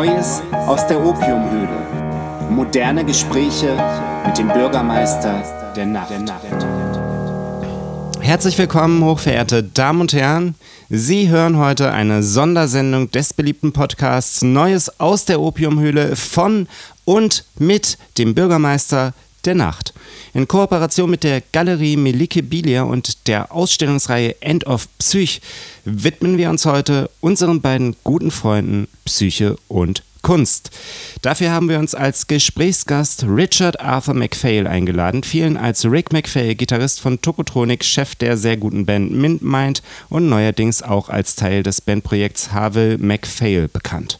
[0.00, 2.48] Neues aus der Opiumhöhle.
[2.48, 3.76] Moderne Gespräche
[4.24, 5.42] mit dem Bürgermeister
[5.76, 6.10] der Nacht.
[8.18, 10.54] Herzlich willkommen, hochverehrte Damen und Herren.
[10.88, 16.66] Sie hören heute eine Sondersendung des beliebten Podcasts Neues aus der Opiumhöhle von
[17.04, 19.12] und mit dem Bürgermeister
[19.44, 19.92] der Nacht.
[20.32, 25.40] In Kooperation mit der Galerie Melike Bilia und der Ausstellungsreihe End of Psych
[25.84, 30.70] widmen wir uns heute unseren beiden guten Freunden Psyche und Kunst.
[31.22, 37.00] Dafür haben wir uns als Gesprächsgast Richard Arthur MacPhail eingeladen, vielen als Rick MacPhail, Gitarrist
[37.00, 41.80] von Tokotronic, Chef der sehr guten Band Mint Mind und neuerdings auch als Teil des
[41.80, 44.18] Bandprojekts Havel MacPhail bekannt.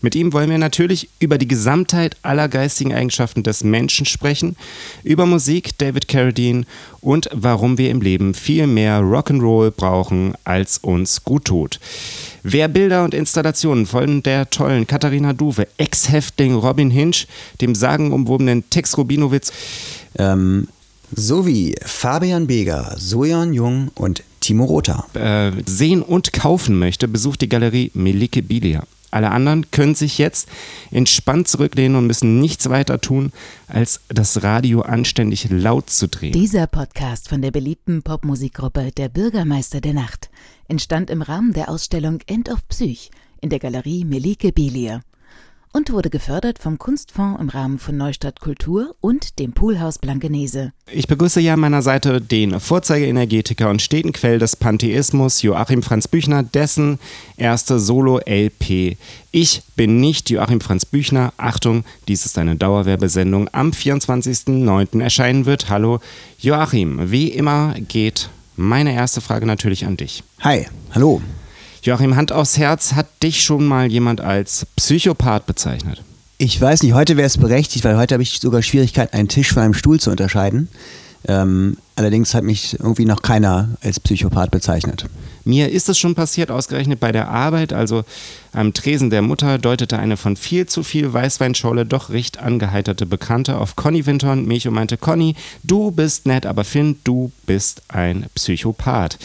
[0.00, 4.56] Mit ihm wollen wir natürlich über die Gesamtheit aller geistigen Eigenschaften des Menschen sprechen,
[5.02, 6.64] über Musik, David Carradine
[7.00, 11.80] und warum wir im Leben viel mehr Rock'n'Roll brauchen, als uns gut tut.
[12.44, 17.28] Wer Bilder und Installationen von der tollen Katharina Duwe, Ex-Häftling Robin Hinch,
[17.60, 19.52] dem sagenumwobenen Tex Rubinowitz,
[20.18, 20.66] ähm,
[21.14, 27.48] sowie Fabian Beger, Sojan Jung und Timo Rother äh, sehen und kaufen möchte, besucht die
[27.48, 28.82] Galerie Melike Bilia.
[29.12, 30.48] Alle anderen können sich jetzt
[30.90, 33.30] entspannt zurücklehnen und müssen nichts weiter tun,
[33.68, 36.32] als das Radio anständig laut zu drehen.
[36.32, 40.30] Dieser Podcast von der beliebten Popmusikgruppe Der Bürgermeister der Nacht
[40.66, 43.10] entstand im Rahmen der Ausstellung End of Psych
[43.42, 45.02] in der Galerie Melike Belia
[45.72, 50.72] und wurde gefördert vom Kunstfonds im Rahmen von Neustadt Kultur und dem Poolhaus Blankenese.
[50.90, 56.08] Ich begrüße hier an meiner Seite den Vorzeigeenergetiker und steten Quell des Pantheismus Joachim Franz
[56.08, 56.98] Büchner, dessen
[57.36, 58.96] erste Solo-LP.
[59.30, 61.32] Ich bin nicht Joachim Franz Büchner.
[61.38, 65.02] Achtung, dies ist eine Dauerwerbesendung am 24.09.
[65.02, 65.70] erscheinen wird.
[65.70, 66.00] Hallo
[66.38, 70.22] Joachim, wie immer geht meine erste Frage natürlich an dich.
[70.40, 71.22] Hi, hallo.
[71.84, 76.00] Joachim, Hand aufs Herz, hat dich schon mal jemand als Psychopath bezeichnet?
[76.38, 79.52] Ich weiß nicht, heute wäre es berechtigt, weil heute habe ich sogar Schwierigkeiten, einen Tisch
[79.52, 80.68] von einem Stuhl zu unterscheiden.
[81.26, 85.06] Ähm, allerdings hat mich irgendwie noch keiner als Psychopath bezeichnet.
[85.44, 88.04] Mir ist es schon passiert, ausgerechnet bei der Arbeit, also
[88.52, 93.58] am Tresen der Mutter, deutete eine von viel zu viel Weißweinschorle doch recht angeheiterte Bekannte
[93.58, 97.82] auf Conny Winter und mich und meinte, Conny, du bist nett, aber Finn, du bist
[97.88, 99.18] ein Psychopath.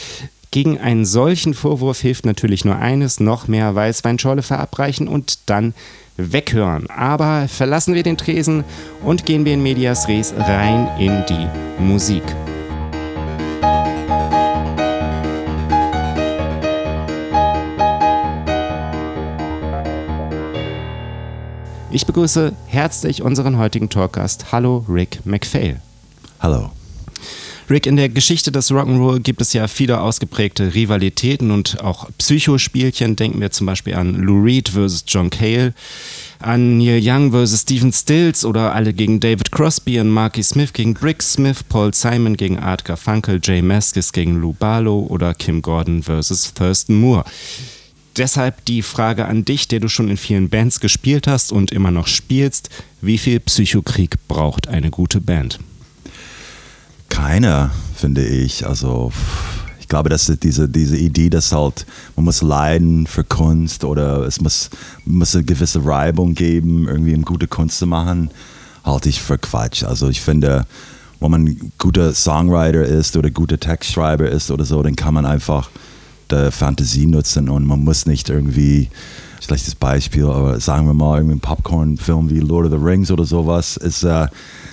[0.50, 5.74] Gegen einen solchen Vorwurf hilft natürlich nur eines, noch mehr Weißweinschorle verabreichen und dann
[6.16, 6.88] weghören.
[6.88, 8.64] Aber verlassen wir den Tresen
[9.02, 12.22] und gehen wir in Medias Res rein in die Musik.
[21.90, 24.52] Ich begrüße herzlich unseren heutigen Talkgast.
[24.52, 25.80] Hallo Rick MacPhail.
[26.40, 26.70] Hallo.
[27.70, 33.14] Rick, in der Geschichte des Rock'n'Roll gibt es ja viele ausgeprägte Rivalitäten und auch Psychospielchen.
[33.14, 35.74] Denken wir zum Beispiel an Lou Reed versus John Cale,
[36.38, 40.94] an Neil Young versus Stephen Stills oder alle gegen David Crosby und Marky Smith gegen
[40.94, 46.02] Brick Smith, Paul Simon gegen Art Garfunkel, Jay Maskis gegen Lou Barlow oder Kim Gordon
[46.02, 47.24] versus Thurston Moore.
[48.16, 51.90] Deshalb die Frage an dich, der du schon in vielen Bands gespielt hast und immer
[51.90, 52.70] noch spielst.
[53.00, 55.60] Wie viel Psychokrieg braucht eine gute Band?
[57.08, 58.66] Keiner, finde ich.
[58.66, 59.12] Also
[59.80, 64.40] ich glaube, dass diese, diese Idee, dass halt man muss leiden für Kunst oder es
[64.40, 64.70] muss,
[65.04, 68.30] muss eine gewisse Reibung geben, irgendwie um gute Kunst zu machen,
[68.84, 69.84] halte ich für Quatsch.
[69.84, 70.66] Also ich finde,
[71.20, 75.70] wenn man guter Songwriter ist oder guter Textschreiber ist oder so, dann kann man einfach
[76.30, 78.90] die Fantasie nutzen und man muss nicht irgendwie
[79.40, 83.24] schlechtes Beispiel, aber sagen wir mal, irgendwie ein Popcorn-Film wie Lord of the Rings oder
[83.24, 84.26] sowas, ist, äh,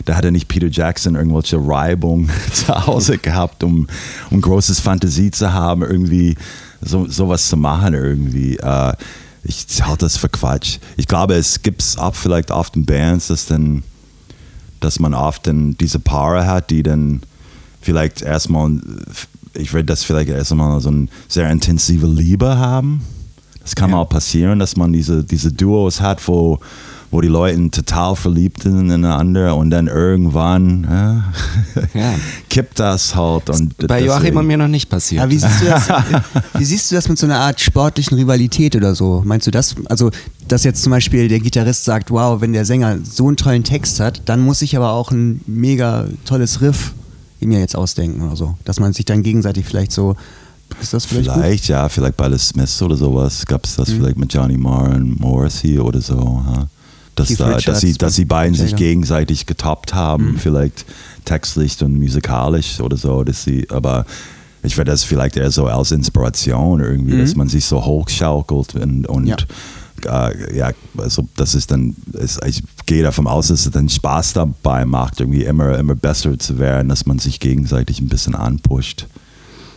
[0.06, 3.88] da hat er nicht Peter Jackson irgendwelche Reibung zu Hause gehabt, um,
[4.32, 6.36] um großes Fantasie zu haben, irgendwie
[6.82, 8.58] so, sowas zu machen irgendwie.
[8.58, 8.94] Äh,
[9.44, 10.80] ich halte das für Quatsch.
[10.98, 13.84] Ich glaube, es gibt es auch vielleicht oft in Bands, dass, dann,
[14.80, 17.22] dass man oft dann diese Paare hat, die dann
[17.82, 18.82] vielleicht erstmal,
[19.54, 23.02] ich würde das vielleicht erstmal so eine sehr intensive Liebe haben
[23.66, 23.98] es kann ja.
[23.98, 26.60] auch passieren, dass man diese, diese Duos hat, wo,
[27.10, 32.14] wo die Leute total verliebt sind ineinander und dann irgendwann äh, ja.
[32.50, 33.50] kippt das halt.
[33.50, 35.24] Und bei Joachim und mir noch nicht passiert.
[35.24, 35.90] Aber wie siehst, du das,
[36.54, 39.24] wie siehst du das mit so einer Art sportlichen Rivalität oder so?
[39.26, 39.76] Meinst du das?
[39.86, 40.12] Also,
[40.48, 44.00] dass jetzt zum Beispiel der Gitarrist sagt, wow, wenn der Sänger so einen tollen Text
[44.00, 46.94] hat, dann muss ich aber auch ein mega tolles Riff
[47.42, 48.56] mir jetzt ausdenken oder so.
[48.66, 50.16] Dass man sich dann gegenseitig vielleicht so
[50.82, 51.70] ist das vielleicht Vielleicht, gut?
[51.70, 53.98] ja, vielleicht bei The Smiths oder sowas gab es das mhm.
[53.98, 56.44] vielleicht mit Johnny Marr und Morrissey oder so.
[56.54, 56.68] Ja.
[57.16, 60.38] Dass, da, dass, sie, dass die beiden sich gegenseitig getoppt haben, mhm.
[60.38, 60.86] vielleicht
[61.24, 64.06] textlich und musikalisch oder so, dass sie, aber
[64.64, 67.22] ich werde das vielleicht eher so als Inspiration irgendwie, mhm.
[67.22, 69.38] dass man sich so hochschaukelt und, und ja.
[70.06, 74.34] äh, ja, also das ist dann, ist, ich gehe davon aus, dass es dann Spaß
[74.34, 79.08] dabei macht, irgendwie immer, immer besser zu werden, dass man sich gegenseitig ein bisschen anpusht.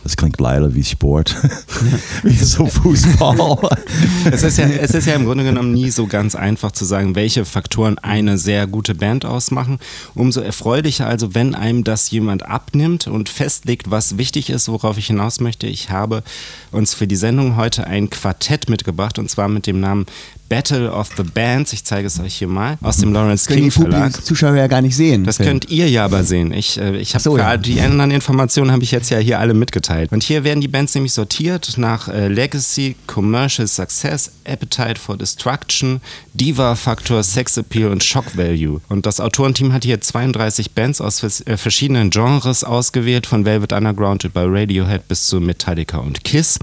[0.03, 1.35] Das klingt leider wie Sport,
[2.23, 3.57] wie so Fußball.
[4.31, 7.15] Es ist, ja, es ist ja im Grunde genommen nie so ganz einfach zu sagen,
[7.15, 9.79] welche Faktoren eine sehr gute Band ausmachen.
[10.13, 15.07] Umso erfreulicher also, wenn einem das jemand abnimmt und festlegt, was wichtig ist, worauf ich
[15.07, 15.67] hinaus möchte.
[15.67, 16.23] Ich habe
[16.71, 20.05] uns für die Sendung heute ein Quartett mitgebracht und zwar mit dem Namen
[20.49, 21.71] Battle of the Bands.
[21.73, 24.25] Ich zeige es euch hier mal aus dem Lawrence Können King die Verlag.
[24.25, 25.23] Zuschauer ja gar nicht sehen.
[25.23, 26.51] Das könnt ihr ja aber sehen.
[26.51, 27.43] Ich, äh, ich habe so, ja.
[27.43, 30.11] gerade die anderen Informationen habe ich jetzt ja hier alle mitgeteilt.
[30.11, 36.01] Und hier werden die Bands nämlich sortiert nach äh, Legacy, Commercial Success, Appetite for Destruction,
[36.33, 38.81] Diva Factor, Sex Appeal und Shock Value.
[38.89, 43.73] Und das Autorenteam hat hier 32 Bands aus vers äh, verschiedenen Genres ausgewählt, von Velvet
[43.73, 46.57] Underground über Radiohead bis zu Metallica und Kiss.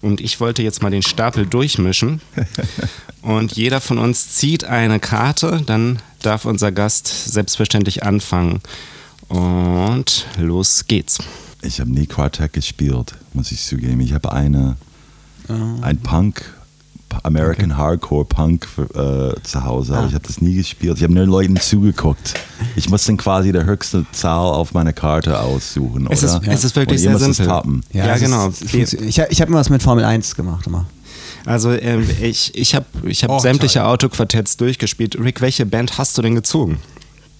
[0.00, 2.20] Und ich wollte jetzt mal den Stapel durchmischen.
[3.22, 8.60] Und jeder von uns zieht eine Karte, dann darf unser Gast selbstverständlich anfangen.
[9.28, 11.18] Und los geht's.
[11.62, 14.00] Ich habe nie Quartett gespielt, muss ich zugeben.
[14.00, 14.76] Ich habe eine,
[15.82, 16.54] ein Punk,
[17.22, 20.96] American Hardcore Punk für, äh, zu Hause, aber ich habe das nie gespielt.
[20.98, 22.34] Ich habe nur Leuten zugeguckt.
[22.76, 26.40] Ich muss dann quasi die höchste Zahl auf meiner Karte aussuchen, Es oder?
[26.42, 27.46] ist, es ist wirklich sehr simpel.
[27.46, 27.82] toppen.
[27.92, 28.46] Ja, es ist- genau.
[28.48, 30.66] funktio- Ich, ich habe immer was mit Formel 1 gemacht.
[30.66, 30.86] Immer.
[31.44, 33.88] Also ähm, ich, ich habe ich hab Oh, sämtliche toll.
[33.88, 35.18] Autoquartetts durchgespielt.
[35.18, 36.78] Rick, welche Band hast du denn gezogen?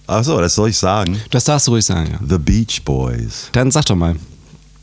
[0.07, 1.21] Achso, das soll ich sagen.
[1.29, 2.19] Das darfst du ruhig sagen, ja.
[2.27, 3.49] The Beach Boys.
[3.51, 4.15] Dann sag doch mal.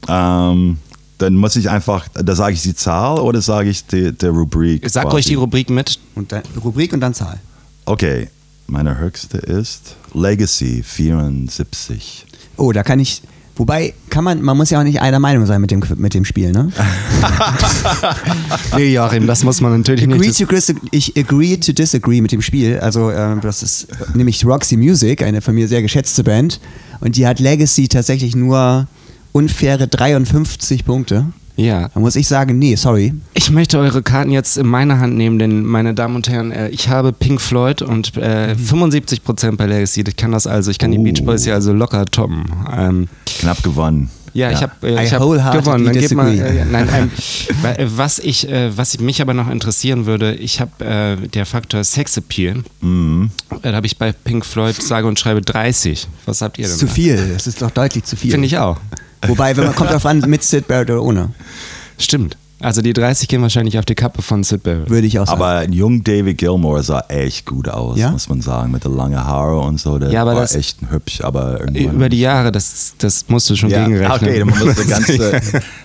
[0.08, 0.78] Ähm,
[1.18, 4.88] dann muss ich einfach, da sage ich die Zahl oder sage ich die, der Rubrik?
[4.88, 5.14] Sag quasi?
[5.14, 5.98] ruhig die Rubrik mit.
[6.14, 7.38] Und dann Rubrik und dann Zahl.
[7.86, 8.28] Okay,
[8.66, 12.26] meine höchste ist Legacy 74.
[12.56, 13.22] Oh, da kann ich.
[13.58, 16.26] Wobei, kann man, man muss ja auch nicht einer Meinung sein mit dem, mit dem
[16.26, 16.70] Spiel, ne?
[18.76, 20.38] Nee, Joachim, das muss man natürlich Agree nicht.
[20.38, 22.78] to ich agree to disagree mit dem Spiel.
[22.78, 26.60] Also, ähm, das ist nämlich Roxy Music, eine von mir sehr geschätzte Band.
[27.00, 28.88] Und die hat Legacy tatsächlich nur
[29.36, 31.26] unfaire 53 Punkte.
[31.58, 31.88] Ja.
[31.94, 33.14] Da muss ich sagen, nee, sorry.
[33.34, 36.68] Ich möchte eure Karten jetzt in meine Hand nehmen, denn, meine Damen und Herren, äh,
[36.68, 40.04] ich habe Pink Floyd und äh, 75% bei Legacy.
[40.06, 41.02] Ich kann das also, ich kann die Oh.
[41.02, 42.44] Beach Boys hier also locker toppen.
[42.76, 44.10] Ähm, Knapp gewonnen.
[44.34, 45.86] ja, ich habe äh, ich hab gewonnen.
[45.86, 47.10] Dann gib mal, äh, nein, ähm,
[47.62, 51.46] wa- äh, was, ich, äh, was mich aber noch interessieren würde, ich habe äh, der
[51.46, 52.64] Faktor Sex Appeal.
[52.82, 53.30] Mhm.
[53.62, 56.06] Äh, Da habe ich bei Pink Floyd sage und schreibe 30.
[56.26, 56.86] Was habt ihr Das denn?
[56.86, 57.30] ist zu viel.
[57.32, 58.30] Das ist doch deutlich zu viel.
[58.32, 58.76] Finde ich auch.
[59.26, 61.30] Wobei, wenn man kommt auf an, mit Sid Barrett oder ohne,
[61.98, 62.36] Stimmt.
[62.58, 64.88] Also die 30 gehen wahrscheinlich auf die Kappe von Sid Barrett.
[64.88, 65.40] würde ich auch sagen.
[65.42, 68.10] Aber ein jung David Gilmore sah echt gut aus, Ja?
[68.10, 69.98] muss man sagen, mit den langen Haare und so.
[69.98, 71.60] Der Ja, aber war das- echt hübsch, aber.
[71.70, 74.12] Über die Jahre, das, das musst du schon ja, gegenrechnen.
[74.16, 75.40] okay, dann muss der ganze,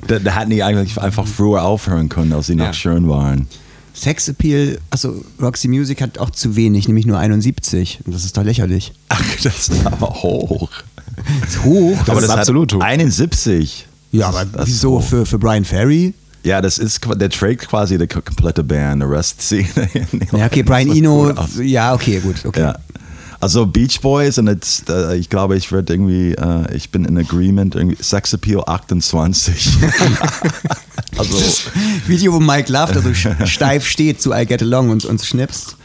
[0.07, 2.73] da, da hatten die eigentlich einfach früher aufhören können, als sie noch Ja.
[2.73, 3.47] schön waren.
[3.93, 7.99] Sex Appeal, also Roxy Music hat auch zu wenig, nämlich nur 71.
[8.05, 8.93] Und das ist doch lächerlich.
[9.09, 10.69] Ach, das ist aber hoch.
[11.47, 11.97] ist hoch.
[11.99, 12.81] Das aber ist das absolut hoch.
[12.81, 13.87] 71.
[14.11, 15.03] ja, aber wieso hoch.
[15.03, 16.13] für, für Brian Ferry?
[16.43, 19.67] Ja, das ist, der trägt quasi die ko- komplette Band, der Rest sehen.
[20.31, 21.31] Ja, okay, Brian Eno,
[21.61, 22.61] ja, okay, gut, okay.
[22.61, 22.75] Ja.
[23.39, 27.17] Also Beach Boys und jetzt, äh, ich glaube, ich werde irgendwie, äh, ich bin in
[27.17, 29.77] Agreement, irgendwie Sex Appeal 28.
[31.17, 31.37] also,
[32.05, 35.25] Video, wo Mike Love da so sch- steif steht zu I Get Along und uns
[35.25, 35.75] schnipst,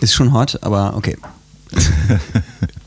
[0.00, 1.16] ist schon hot, aber okay.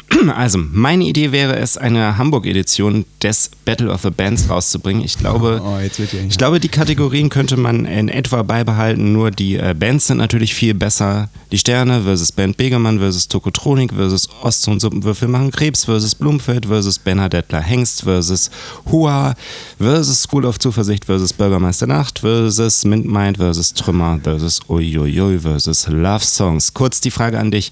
[0.36, 5.04] Also, meine Idee wäre es, eine Hamburg-Edition des Battle of the Bands rauszubringen.
[5.04, 9.74] Ich glaube, Oh, ich glaube, die Kategorien könnte man in etwa beibehalten, nur die äh,
[9.78, 11.30] Bands sind natürlich viel besser.
[11.52, 16.66] Die Sterne versus Band Begemann versus Tokotronik versus Ost- und Suppenwürfel machen Krebs versus Blumfeld
[16.68, 18.52] versus Bernadettler Hengst versus
[18.92, 19.36] Hua
[19.80, 26.24] versus School of Zuversicht versus Bürgermeister Nacht versus Mintmind versus Trümmer versus Uiuiui versus Love
[26.24, 26.74] Songs.
[26.74, 27.72] Kurz die Frage an dich,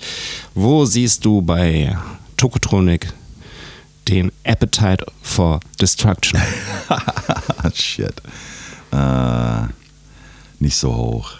[0.56, 1.96] wo siehst du bei
[2.38, 3.12] Tokotronik
[4.08, 6.39] den Appetite for Destruction?
[7.74, 8.13] shit.
[8.91, 9.63] Äh,
[10.60, 11.32] nicht so hoch.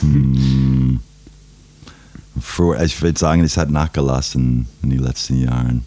[0.00, 1.00] Hm.
[2.84, 5.84] Ich würde sagen, es hat nachgelassen in den letzten Jahren.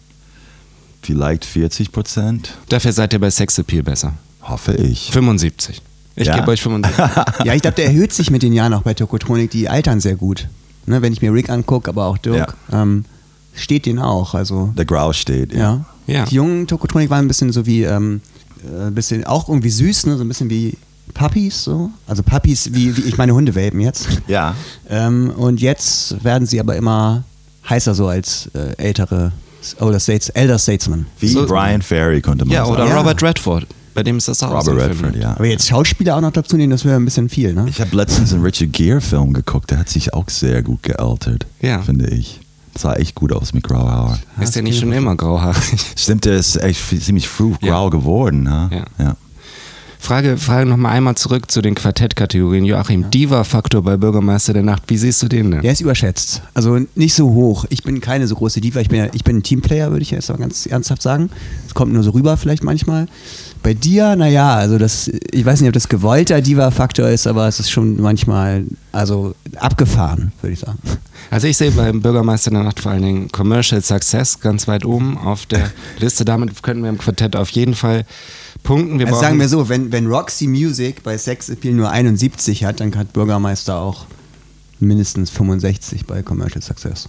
[1.02, 4.14] Vielleicht 40 Prozent, Dafür seid ihr bei Sex Appeal besser.
[4.42, 5.10] hoffe ich.
[5.10, 5.82] 75.
[6.16, 6.36] Ich Ja.
[6.36, 6.98] gebe euch 75.
[7.44, 9.50] Ja, ich glaube, der erhöht sich mit den Jahren auch bei Tokotronik.
[9.50, 10.48] Die altern sehr gut.
[10.86, 13.04] Ne, wenn ich mir Rick angucke, aber auch Dirk, ähm,
[13.54, 14.34] steht denen auch.
[14.34, 15.52] Also, Der Grau steht.
[15.54, 15.84] ja.
[16.06, 16.26] Ja.
[16.26, 18.20] Die jungen Tokotronik waren ein bisschen so wie, ähm,
[18.62, 20.16] äh, ein bisschen auch irgendwie süß, ne?
[20.18, 20.74] so ein bisschen wie
[21.14, 21.90] Puppies, so.
[22.06, 24.08] Also Puppies, wie, wie ich meine Hundewelpen jetzt.
[24.28, 24.54] Ja.
[24.90, 27.24] Ähm, und jetzt werden sie aber immer
[27.70, 29.32] heißer so als äh, ältere
[29.80, 31.06] Older States, Elder Statesman.
[31.20, 32.74] Wie So- Brian Ferry könnte man ja, sagen.
[32.76, 32.98] oder Ja.
[32.98, 33.66] Robert Redford.
[33.94, 35.22] Bei dem ist das auch Robert Redford, Film.
[35.22, 35.30] ja.
[35.36, 37.64] Aber jetzt Schauspieler auch noch dazu nehmen, das wäre ein bisschen viel, ne?
[37.70, 41.80] Ich habe letztens einen Richard Gere-Film geguckt, der hat sich auch sehr gut gealtert, Ja.
[41.80, 42.40] finde ich.
[42.76, 44.18] Sah echt gut aus mit grauer Haar.
[44.40, 45.80] Ist der nicht schon immer grauhaarig?
[45.96, 48.50] Stimmt, der ist echt ziemlich früh grau geworden.
[48.50, 48.70] Ha?
[48.72, 48.84] Ja.
[48.98, 49.16] ja.
[50.04, 52.66] Frage, Frage nochmal einmal zurück zu den Quartettkategorien.
[52.66, 55.62] Joachim, Diva-Faktor bei Bürgermeister der Nacht, wie siehst du den denn?
[55.62, 56.42] Der ist überschätzt.
[56.52, 57.64] Also nicht so hoch.
[57.70, 58.80] Ich bin keine so große Diva.
[58.80, 61.30] Ich bin, ja, ich bin ein Teamplayer, würde ich jetzt mal ganz ernsthaft sagen.
[61.66, 63.06] Es kommt nur so rüber vielleicht manchmal.
[63.62, 67.58] Bei dir, naja, also das, ich weiß nicht, ob das gewollter Diva-Faktor ist, aber es
[67.58, 70.80] ist schon manchmal, also abgefahren, würde ich sagen.
[71.30, 75.16] Also ich sehe beim Bürgermeister der Nacht vor allen Dingen Commercial Success ganz weit oben
[75.16, 76.26] auf der Liste.
[76.26, 78.04] Damit könnten wir im Quartett auf jeden Fall
[78.64, 78.98] punkten.
[78.98, 82.80] Wir Also sagen wir so, wenn, wenn Roxy Music bei Sex Appeal nur 71 hat,
[82.80, 84.06] dann hat Bürgermeister auch
[84.80, 87.08] mindestens 65 bei Commercial Success.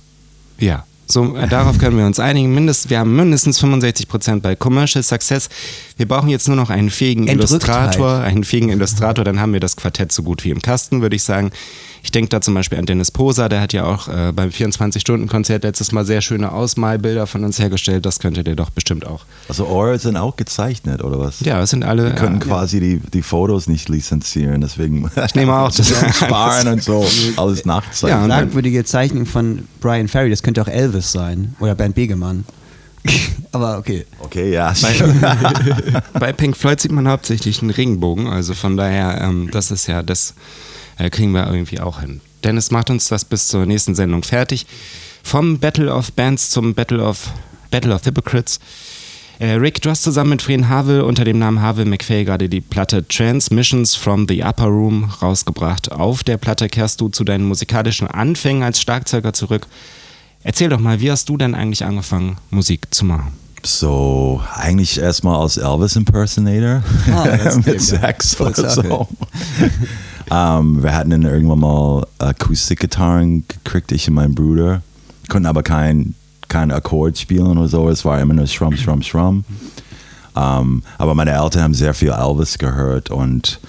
[0.59, 2.53] Ja, so, äh, darauf können wir uns einigen.
[2.53, 5.49] Mindest, wir haben mindestens 65 Prozent bei Commercial Success.
[5.97, 7.27] Wir brauchen jetzt nur noch einen fähigen.
[7.27, 11.15] Illustrator, einen fähigen Illustrator, dann haben wir das Quartett so gut wie im Kasten, würde
[11.15, 11.51] ich sagen.
[12.03, 15.63] Ich denke da zum Beispiel an Dennis Poser, der hat ja auch äh, beim 24-Stunden-Konzert
[15.63, 18.05] letztes Mal sehr schöne Ausmalbilder von uns hergestellt.
[18.05, 19.21] Das könnte der doch bestimmt auch.
[19.49, 21.39] Also eure sind auch gezeichnet, oder was?
[21.39, 22.03] Ja, es sind alle.
[22.03, 25.89] Wir können äh, quasi die, die Fotos nicht lizenzieren, deswegen Ich nehme auch das.
[26.15, 27.03] sparen und so,
[27.37, 28.23] alles Ja, nachzeichnen.
[28.23, 31.55] und dann- Fragwürdige Zeichnung von Brian Ferry, das könnte auch Elvis sein.
[31.59, 32.45] Oder Bernd Begemann.
[33.51, 34.05] aber okay.
[34.19, 34.73] okay, ja.
[36.13, 40.01] Bei Pink Floyd sieht man hauptsächlich einen Regenbogen, also von daher, ähm, das ist ja,
[40.01, 40.33] das
[40.97, 42.21] äh, kriegen wir irgendwie auch hin.
[42.43, 44.65] Dennis macht uns das bis zur nächsten Sendung fertig.
[45.23, 47.29] Vom Battle of Bands zum Battle of
[47.71, 48.59] Battle of Hypocrites.
[49.39, 52.61] Äh, Rick, du hast zusammen mit Fred Havel unter dem Namen Havel McFay gerade die
[52.61, 55.91] Platte Transmissions from the Upper Room rausgebracht.
[55.91, 59.67] Auf der Platte kehrst du zu deinen musikalischen Anfängen als Schlagzeuger zurück.
[60.47, 63.31] Erzähl doch mal, wie hast du denn eigentlich angefangen, Musik zu machen?
[63.63, 67.81] So, eigentlich erstmal als Elvis Impersonator Ah, mit.
[67.81, 69.07] Sex oder so.
[70.29, 74.83] ähm, wir hatten dann irgendwann mal Akustikgitarren gekriegt, ich und mein Bruder.
[75.29, 76.13] Konnten aber kein,
[76.47, 77.89] kein Akkord spielen oder so.
[77.89, 79.43] Es war immer nur Schrumm, Schrumm, Schrumm.
[80.35, 83.59] Ähm, aber meine Eltern haben sehr viel Elvis gehört und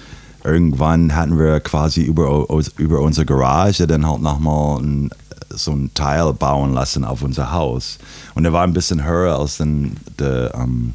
[0.43, 2.45] irgendwann hatten wir quasi über,
[2.77, 5.09] über unsere Garage dann halt nochmal ein,
[5.49, 7.97] so ein Teil bauen lassen auf unser Haus.
[8.35, 10.93] Und der war ein bisschen höher als den, der, ähm,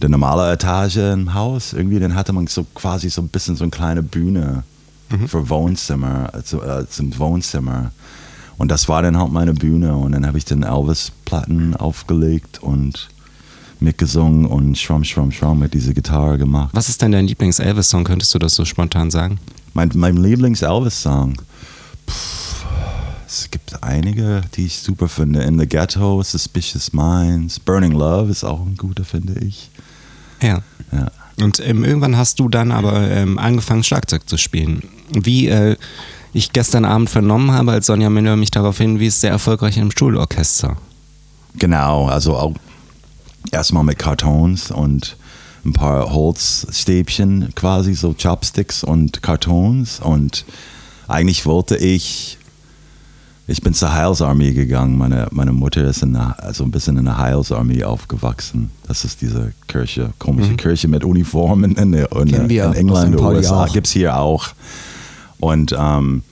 [0.00, 1.72] der normale Etage im Haus.
[1.72, 4.64] Irgendwie, dann hatte man so quasi so ein bisschen so eine kleine Bühne
[5.26, 7.92] für Wohnzimmer, also, äh, zum Wohnzimmer.
[8.58, 9.96] Und das war dann halt meine Bühne.
[9.96, 13.08] Und dann habe ich dann Elvis-Platten aufgelegt und
[13.80, 16.70] mitgesungen und Schramm, Schramm, Schramm mit dieser Gitarre gemacht.
[16.72, 18.04] Was ist denn dein Lieblings-Elvis-Song?
[18.04, 19.38] Könntest du das so spontan sagen?
[19.72, 21.34] Mein, mein Lieblings-Elvis-Song.
[22.04, 22.47] Puh,
[23.28, 25.42] Es gibt einige, die ich super finde.
[25.42, 29.70] In the Ghetto, Suspicious Minds, Burning Love ist auch ein guter, finde ich.
[30.40, 30.62] Ja.
[30.90, 31.10] Ja.
[31.38, 34.82] Und ähm, irgendwann hast du dann aber ähm, angefangen, Schlagzeug zu spielen.
[35.10, 35.76] Wie äh,
[36.32, 40.78] ich gestern Abend vernommen habe, als Sonja Miller mich darauf hinwies, sehr erfolgreich im Schulorchester.
[41.58, 42.54] Genau, also auch
[43.50, 45.18] erstmal mit Kartons und
[45.66, 50.00] ein paar Holzstäbchen quasi, so Chopsticks und Kartons.
[50.00, 50.46] Und
[51.08, 52.37] eigentlich wollte ich,
[53.48, 54.98] ich bin zur Heilsarmee gegangen.
[54.98, 58.70] Meine, meine Mutter ist in der, also ein bisschen in der Heilsarmee aufgewachsen.
[58.86, 63.16] Das ist diese Kirche, komische Kirche mit Uniformen in, der, in, in aus England.
[63.16, 63.66] Pauli USA.
[63.66, 64.48] Gibt es hier auch.
[65.40, 66.22] Und ähm,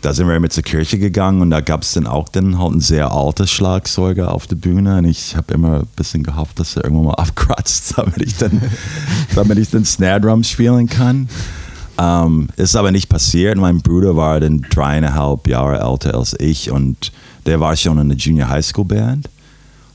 [0.00, 2.74] da sind wir mit zur Kirche gegangen und da gab es dann auch dann halt
[2.74, 6.76] ein sehr altes Schlagzeuger auf der Bühne und ich habe immer ein bisschen gehofft, dass
[6.76, 8.62] er irgendwann mal abkratzt, damit ich dann,
[9.34, 11.28] damit ich dann Snare Drum spielen kann.
[11.96, 13.56] Ähm, ist aber nicht passiert.
[13.56, 17.12] Mein Bruder war dann dreieinhalb Jahre älter als ich und
[17.46, 19.28] der war schon in der Junior High School Band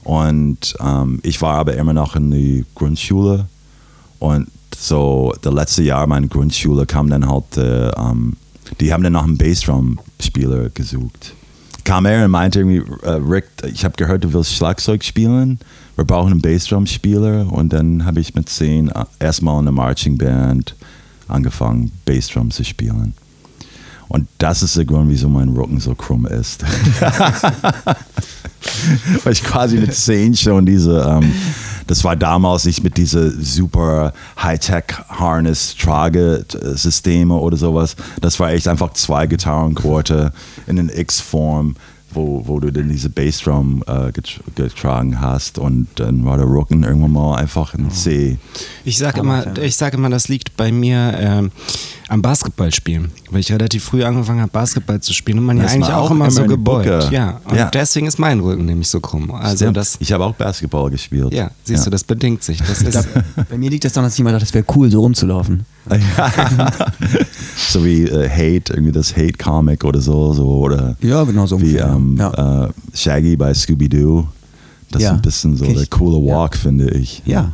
[0.04, 3.48] und ähm, ich war aber immer noch in der Grundschule
[4.20, 8.38] und so, das letzte Jahr meiner Grundschule kam dann halt, äh, ähm,
[8.80, 11.34] die haben dann nach einem Bassdrum-Spieler gesucht.
[11.84, 15.60] Kam er und meinte irgendwie, äh, Rick, ich habe gehört, du willst Schlagzeug spielen,
[15.96, 17.52] wir brauchen einen Bassdrum-Spieler.
[17.52, 20.76] Und dann habe ich mit zehn äh, erstmal in der Marching Band
[21.30, 23.14] angefangen, Bassdrum zu spielen.
[24.10, 26.64] Und das ist der Grund, wieso mein Rücken so krumm ist.
[29.24, 31.32] Weil ich quasi mit zehn schon diese, ähm,
[31.86, 37.96] das war damals nicht mit diese super Hightech-Harness-Trage-Systeme oder sowas.
[38.20, 40.34] Das war echt einfach zwei Gitarrenquarte
[40.66, 41.76] in den X-Form,
[42.12, 46.84] wo, wo du dann diese Bassdrum äh, get getragen hast und dann war der Rücken
[46.84, 48.38] irgendwann mal einfach ein C.
[48.86, 51.52] Ich sage immer, ich sage immer, das liegt bei mir ähm,
[52.08, 55.66] am Basketball spielen, weil ich relativ früh angefangen habe, Basketball zu spielen und man ja
[55.66, 57.12] eigentlich auch, auch immer immer so gebeugt.
[57.12, 57.70] Ja, und Ja.
[57.70, 59.30] deswegen ist mein Rücken nämlich so krumm.
[59.32, 59.78] Also Stimmt.
[59.78, 61.32] das, ich habe auch Basketball gespielt.
[61.34, 62.58] ja, siehst du, das bedingt sich.
[62.60, 63.08] Das ist,
[63.50, 65.66] Bei mir liegt das daran, dass jemand dachte, das wäre cool, so rumzulaufen.
[67.68, 71.76] so wie äh, Hate, irgendwie das Hate-Comic oder so, so oder Ja, genau so wie
[71.78, 72.66] ähm, Ja.
[72.66, 74.26] äh, Shaggy bei Scooby-Doo.
[74.92, 75.10] Das Ja.
[75.12, 75.76] ist ein bisschen so Okay.
[75.76, 76.36] der coole Ja.
[76.36, 77.22] Walk, finde ich.
[77.26, 77.52] Ja,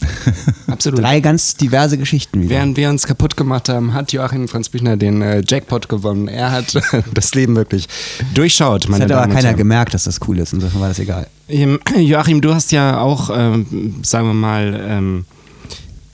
[0.66, 1.00] absolut.
[1.00, 2.50] drei ganz diverse Geschichten wieder.
[2.50, 6.26] Während wir uns kaputt gemacht haben, hat Joachim Franz Büchner den äh, Jackpot gewonnen.
[6.28, 6.74] Er hat
[7.14, 7.86] das Leben wirklich
[8.34, 10.52] durchschaut, Das meine hat Damen aber keiner gemerkt, dass das cool ist.
[10.54, 11.26] Insofern war das egal.
[11.48, 15.24] Ähm, Joachim, du hast ja auch, ähm, sagen wir mal, ähm,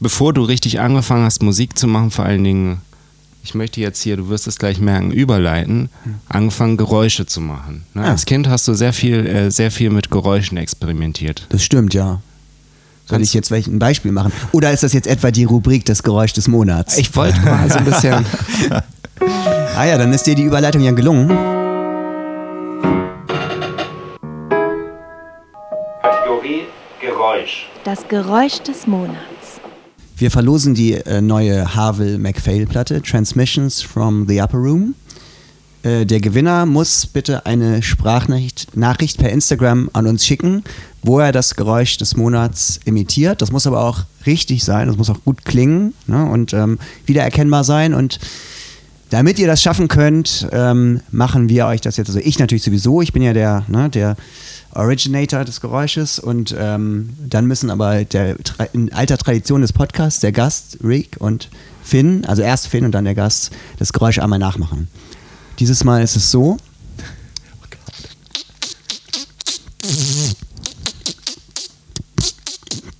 [0.00, 2.78] bevor du richtig angefangen hast, Musik zu machen, vor allen Dingen,
[3.46, 5.88] ich möchte jetzt hier, du wirst es gleich merken, überleiten,
[6.28, 7.84] angefangen Geräusche zu machen.
[7.94, 8.02] Ne?
[8.02, 8.08] Ja.
[8.08, 11.46] Als Kind hast du sehr viel, äh, sehr viel mit Geräuschen experimentiert.
[11.50, 12.20] Das stimmt, ja.
[13.04, 14.32] Soll ich jetzt ein Beispiel machen?
[14.50, 16.98] Oder ist das jetzt etwa die Rubrik das Geräusch des Monats?
[16.98, 18.26] Ich wollte mal so ein bisschen.
[19.74, 21.28] Ah ja, dann ist dir die Überleitung ja gelungen.
[26.02, 26.64] Kategorie
[27.00, 27.68] Geräusch.
[27.84, 29.35] Das Geräusch des Monats.
[30.18, 34.94] Wir verlosen die äh, neue Havel McPhail-Platte, Transmissions from the Upper Room.
[35.82, 40.64] Äh, der Gewinner muss bitte eine Sprachnachricht Nachricht per Instagram an uns schicken,
[41.02, 43.42] wo er das Geräusch des Monats imitiert.
[43.42, 47.64] Das muss aber auch richtig sein, das muss auch gut klingen ne, und ähm, wiedererkennbar
[47.64, 47.92] sein.
[47.92, 48.18] Und
[49.10, 52.08] damit ihr das schaffen könnt, ähm, machen wir euch das jetzt.
[52.08, 54.16] Also ich natürlich sowieso, ich bin ja der, ne, der
[54.72, 58.36] Originator des Geräusches und ähm, dann müssen aber der
[58.72, 61.48] in alter Tradition des Podcasts der Gast Rick und
[61.82, 64.88] Finn, also erst Finn und dann der Gast, das Geräusch einmal nachmachen.
[65.58, 66.58] Dieses Mal ist es so.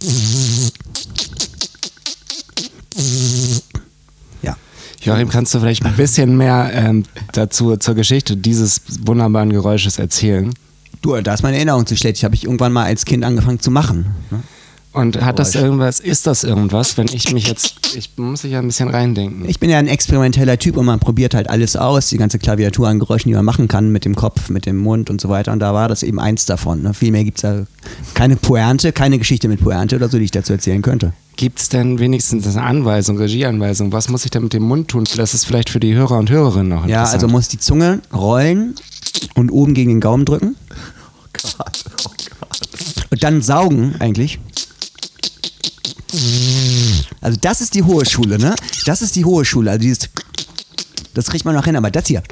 [0.01, 0.71] Ja.
[5.07, 10.53] Joachim, kannst du vielleicht ein bisschen mehr ähm, dazu zur Geschichte dieses wunderbaren Geräusches erzählen?
[11.01, 12.17] Du, da ist meine Erinnerung zu schlecht.
[12.17, 14.07] Ich habe ich irgendwann mal als Kind angefangen zu machen.
[14.31, 14.43] ne?
[14.93, 18.61] Und hat das irgendwas, ist das irgendwas, wenn ich mich jetzt, ich muss sich ja
[18.61, 19.47] ein bisschen reindenken.
[19.47, 22.89] Ich bin ja ein experimenteller Typ und man probiert halt alles aus, die ganze Klaviatur
[22.89, 25.53] an Geräuschen, die man machen kann, mit dem Kopf, mit dem Mund und so weiter.
[25.53, 26.83] Und da war das eben eins davon.
[26.83, 26.95] Ne?
[26.95, 27.67] Viel mehr gibt es da
[28.15, 31.13] keine Pointe, keine Geschichte mit Pointe oder so, die ich dazu erzählen könnte.
[31.37, 33.93] Gibt es denn wenigstens eine Anweisung, Regieanweisung?
[33.93, 35.05] Was muss ich denn mit dem Mund tun?
[35.17, 37.15] Das ist vielleicht für die Hörer und Hörerinnen noch Ja, interessant.
[37.25, 38.75] also muss die Zunge rollen
[39.35, 40.57] und oben gegen den Gaumen drücken.
[43.11, 44.39] Und dann saugen eigentlich.
[47.21, 48.55] Also das ist die hohe Schule, ne?
[48.87, 49.71] Das ist die hohe Schule.
[49.73, 50.09] Also dieses,
[51.13, 52.23] das kriegt man noch hin, aber das hier.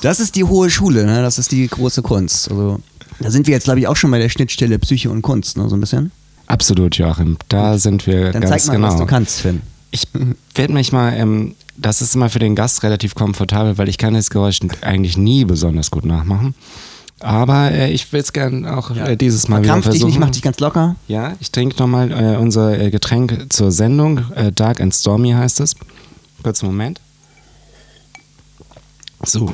[0.00, 1.20] Das ist die hohe Schule, ne?
[1.20, 2.50] Das ist die große Kunst.
[2.50, 2.80] Also
[3.20, 5.68] da sind wir jetzt, glaube ich, auch schon bei der Schnittstelle Psyche und Kunst, ne?
[5.68, 6.10] So ein bisschen.
[6.54, 7.36] Absolut, Joachim.
[7.48, 8.88] Da sind wir Dann ganz zeig mal, genau.
[8.88, 9.60] was du kannst, Finn.
[9.90, 10.06] Ich
[10.54, 14.14] werde mich mal, ähm, das ist immer für den Gast relativ komfortabel, weil ich kann
[14.14, 16.54] das Geräusch eigentlich nie besonders gut nachmachen.
[17.18, 20.10] Aber äh, ich will es gerne auch äh, dieses Mal wieder Verkrampf dich versuchen.
[20.10, 20.94] nicht, mach dich ganz locker.
[21.08, 24.20] Ja, ich trinke nochmal äh, unser äh, Getränk zur Sendung.
[24.36, 25.74] Äh, Dark and Stormy heißt es.
[26.44, 27.00] Kurzen Moment.
[29.24, 29.52] So.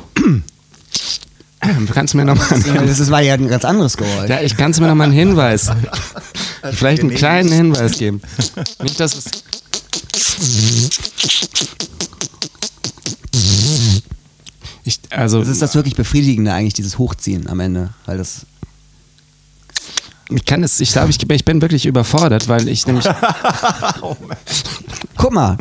[1.92, 2.48] Kannst du mir nochmal
[2.86, 4.30] das war ja ein ganz anderes Geräusch.
[4.30, 5.70] ja, ich kann es mir nochmal einen Hinweis.
[6.72, 8.22] Vielleicht einen kleinen Hinweis geben.
[8.82, 9.24] Nicht, dass es.
[14.84, 17.90] Ich, also, Das ist das wirklich Befriedigende eigentlich, dieses Hochziehen am Ende.
[18.06, 18.46] Weil das.
[20.30, 23.04] ich kann es, ich glaube, ich, ich bin wirklich überfordert, weil ich nämlich.
[25.16, 25.58] Guck mal!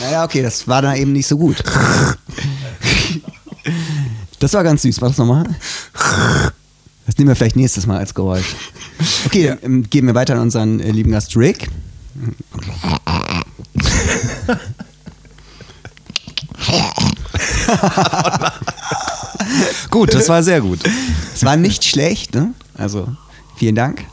[0.00, 1.62] Naja, okay, das war dann eben nicht so gut.
[4.38, 5.00] Das war ganz süß.
[5.00, 5.44] Mach das nochmal.
[7.06, 8.56] Das nehmen wir vielleicht nächstes Mal als Geräusch.
[9.26, 11.68] Okay, dann ähm, geben wir weiter an unseren äh, lieben Gast Rick.
[19.90, 20.80] Gut, das war sehr gut.
[21.34, 22.54] Es war nicht schlecht, ne?
[22.74, 23.08] Also,
[23.56, 24.04] vielen Dank.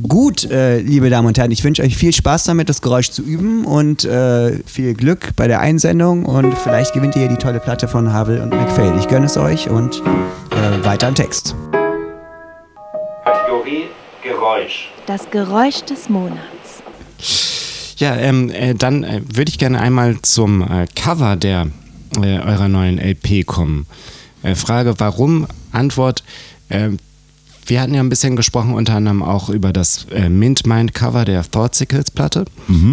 [0.00, 3.22] Gut, äh, liebe Damen und Herren, ich wünsche euch viel Spaß damit, das Geräusch zu
[3.22, 7.88] üben und äh, viel Glück bei der Einsendung und vielleicht gewinnt ihr die tolle Platte
[7.88, 8.98] von Havel und McPhail.
[8.98, 10.00] Ich gönne es euch und
[10.50, 11.54] äh, weiter im Text.
[13.22, 13.84] Kategorie
[14.22, 14.90] Geräusch.
[15.06, 16.38] Das Geräusch des Monats.
[17.98, 21.66] Ja, ähm, äh, dann äh, würde ich gerne einmal zum äh, Cover der
[22.16, 23.86] äh, eurer neuen LP kommen.
[24.42, 25.46] Äh, Frage, warum?
[25.70, 26.24] Antwort,
[26.70, 26.88] äh,
[27.66, 31.24] wir hatten ja ein bisschen gesprochen, unter anderem auch über das äh, Mint Mind Cover
[31.24, 32.44] der Thoughtsicles Platte,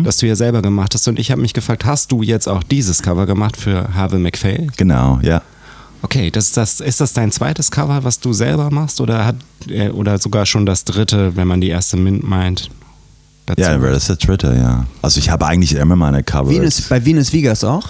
[0.04, 1.08] das du ja selber gemacht hast.
[1.08, 4.68] Und ich habe mich gefragt, hast du jetzt auch dieses Cover gemacht für Harvey McPhail?
[4.78, 5.42] Genau, ja.
[6.02, 9.36] Okay, das, das, ist das dein zweites Cover, was du selber machst oder hat
[9.68, 12.70] äh, oder sogar schon das dritte, wenn man die erste Mint meint?
[13.50, 13.62] dazu?
[13.62, 14.86] Ja, das ist der dritte, ja.
[15.02, 16.54] Also ich habe eigentlich immer meine Covers.
[16.54, 17.90] Venus, bei Venus Vegas auch?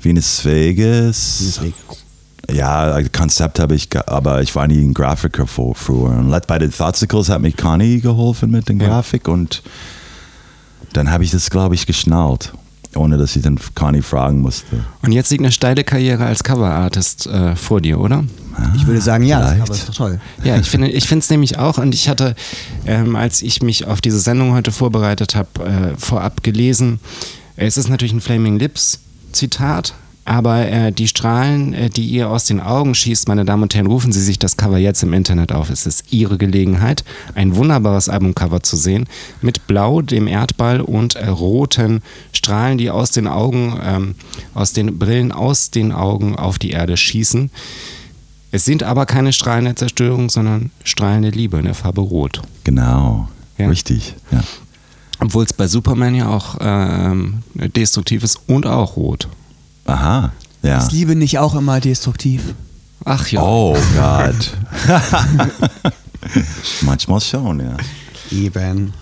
[0.00, 1.60] Venus Vegas.
[2.50, 6.10] Ja, Konzept habe ich, ge- aber ich war nie ein Grafiker vor, früher.
[6.10, 8.86] Und let- bei den Thoughtsicles hat mich Conny geholfen mit der Ja.
[8.88, 9.62] Grafik und
[10.92, 12.52] dann habe ich das, glaube ich, geschnallt,
[12.96, 14.84] ohne dass ich dann Conny fragen musste.
[15.02, 18.24] Und jetzt liegt eine steile Karriere als Coverartist äh, vor dir, oder?
[18.76, 19.62] Ich würde sagen, ja, vielleicht.
[19.62, 20.20] aber ist doch toll.
[20.44, 22.34] Ja, ich finde ich finde es nämlich auch und ich hatte,
[22.84, 27.00] ähm, als ich mich auf diese Sendung heute vorbereitet habe, äh, vorab gelesen,
[27.56, 28.98] es ist natürlich ein Flaming Lips
[29.32, 29.94] Zitat,
[30.24, 33.86] aber äh, die Strahlen, äh, die ihr aus den Augen schießt, meine Damen und Herren,
[33.86, 35.68] rufen Sie sich das Cover jetzt im Internet auf.
[35.68, 37.04] Es ist Ihre Gelegenheit,
[37.34, 39.08] ein wunderbares Albumcover zu sehen
[39.40, 44.14] mit Blau, dem Erdball und äh, roten Strahlen, die aus den Augen, ähm,
[44.54, 47.50] aus den Brillen, aus den Augen auf die Erde schießen.
[48.52, 52.42] Es sind aber keine Strahlen der Zerstörung, sondern strahlende Liebe in der Farbe Rot.
[52.64, 53.68] Genau, Ja.
[53.68, 54.14] richtig.
[54.30, 54.44] Ja.
[55.20, 59.28] Obwohl es bei Superman ja auch ähm, destruktiv ist und auch rot.
[59.84, 60.78] Aha, ja.
[60.78, 62.54] Ist Liebe nicht auch immer destruktiv?
[63.04, 63.42] Ach ja.
[63.42, 64.52] Oh Gott.
[66.82, 67.76] Manchmal schon, ja.
[68.30, 68.92] Eben.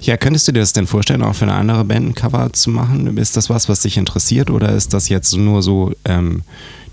[0.00, 2.70] Ja, könntest du dir das denn vorstellen, auch für eine andere Band ein Cover zu
[2.70, 3.16] machen?
[3.16, 6.42] Ist das was, was dich interessiert oder ist das jetzt nur so, ähm,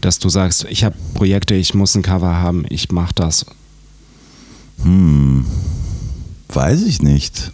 [0.01, 3.45] dass du sagst, ich habe Projekte, ich muss ein Cover haben, ich mache das?
[4.83, 5.45] Hm,
[6.49, 7.51] weiß ich nicht.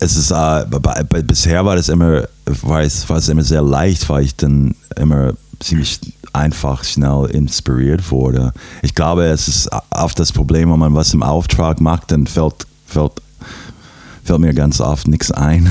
[0.00, 0.64] Es ist, äh,
[1.24, 2.28] bisher war das immer,
[2.62, 6.00] war es, war es immer sehr leicht, weil ich dann immer ziemlich
[6.32, 8.52] einfach schnell inspiriert wurde.
[8.82, 12.66] Ich glaube, es ist oft das Problem, wenn man was im Auftrag macht, dann fällt,
[12.86, 13.12] fällt,
[14.24, 15.70] fällt mir ganz oft nichts ein.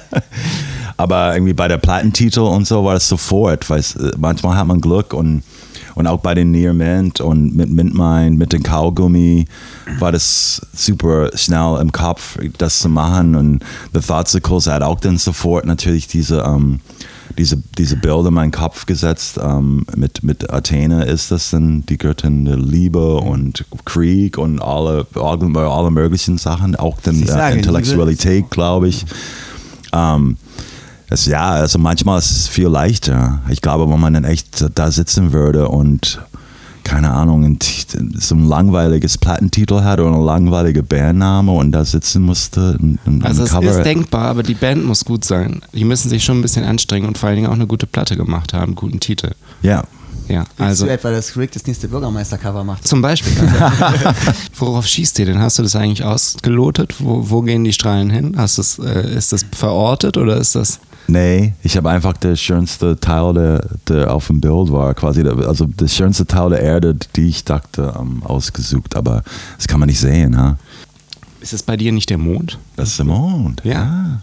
[0.96, 4.80] Aber irgendwie bei der Plattentitel und so war es sofort, weil äh, manchmal hat man
[4.80, 5.42] Glück und,
[5.94, 9.46] und auch bei den Near Mint und mit Mintmine, mit dem Kaugummi
[9.98, 15.18] war das super schnell im Kopf, das zu machen und The Thoughtsicles hat auch dann
[15.18, 16.80] sofort natürlich diese, ähm,
[17.38, 19.38] diese, diese Bilder in meinen Kopf gesetzt.
[19.42, 25.06] Ähm, mit, mit Athene ist das dann die Göttin der Liebe und Krieg und alle,
[25.14, 29.04] alle, alle möglichen Sachen, auch dann äh, Intellektualität, glaube ich.
[29.92, 30.36] Ähm,
[31.12, 33.40] es, ja, also manchmal ist es viel leichter.
[33.48, 36.20] Ich glaube, wenn man dann echt da sitzen würde und
[36.84, 37.58] keine Ahnung,
[38.14, 42.76] so ein langweiliges Plattentitel hat oder ein langweiliger Bandname und da sitzen musste.
[42.80, 43.70] Ein, ein Also es Cover.
[43.70, 45.60] ist denkbar, aber die Band muss gut sein.
[45.72, 48.16] Die müssen sich schon ein bisschen anstrengen und vor allen Dingen auch eine gute Platte
[48.16, 49.30] gemacht haben, einen guten Titel.
[49.62, 49.84] ja.
[50.28, 52.86] Ja, Also also du etwa, dass Rick das nächste Bürgermeister-Cover macht?
[52.86, 53.32] zum Beispiel.
[54.56, 55.40] Worauf schießt ihr denn?
[55.40, 56.94] Hast du das eigentlich ausgelotet?
[57.00, 58.34] Wo, wo gehen die Strahlen hin?
[58.36, 60.78] Hast äh, ist das verortet oder ist das...
[61.08, 65.36] Nee, ich habe einfach der schönste Teil, der, der auf dem Bild war, quasi, der,
[65.36, 69.22] also der schönste Teil der Erde, die ich dachte, ähm, ausgesucht, aber
[69.56, 70.56] das kann man nicht sehen, ha?
[71.40, 72.58] Ist es bei dir nicht der Mond?
[72.76, 73.62] Das ist der Mond.
[73.64, 74.20] Ja.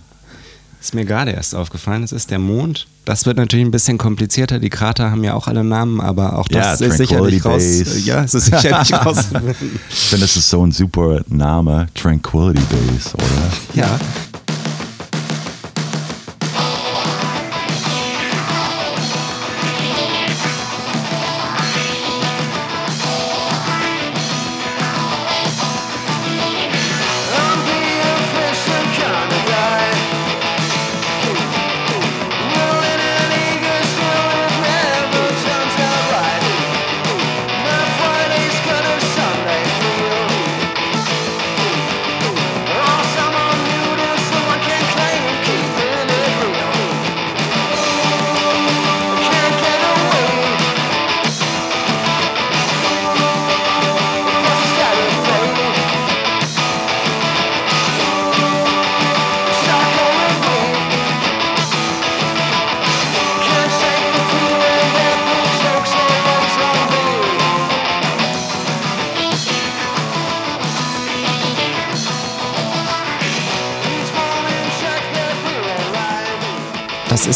[0.82, 2.88] Ist mir gerade erst aufgefallen, es ist der Mond.
[3.04, 4.60] Das wird natürlich ein bisschen komplizierter.
[4.60, 7.62] Die Krater haben ja auch alle Namen, aber auch das Ja, ist sicherlich raus.
[7.62, 8.00] Base.
[8.00, 9.26] Ja, es ist sicherlich raus.
[9.89, 13.26] Ich finde, das ist so ein super Name, Tranquility Base, oder?
[13.74, 14.00] ja.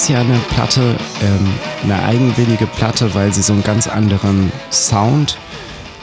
[0.04, 5.38] Ist ja eine Platte, ähm, eine eigenwillige Platte, weil sie so einen ganz anderen Sound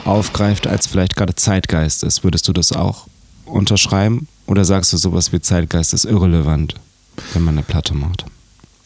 [0.05, 2.23] aufgreift, als vielleicht gerade Zeitgeist ist.
[2.23, 3.05] Würdest du das auch
[3.45, 4.27] unterschreiben?
[4.47, 6.73] Oder sagst du sowas wie Zeitgeist ist irrelevant,
[7.33, 8.25] wenn man eine Platte macht?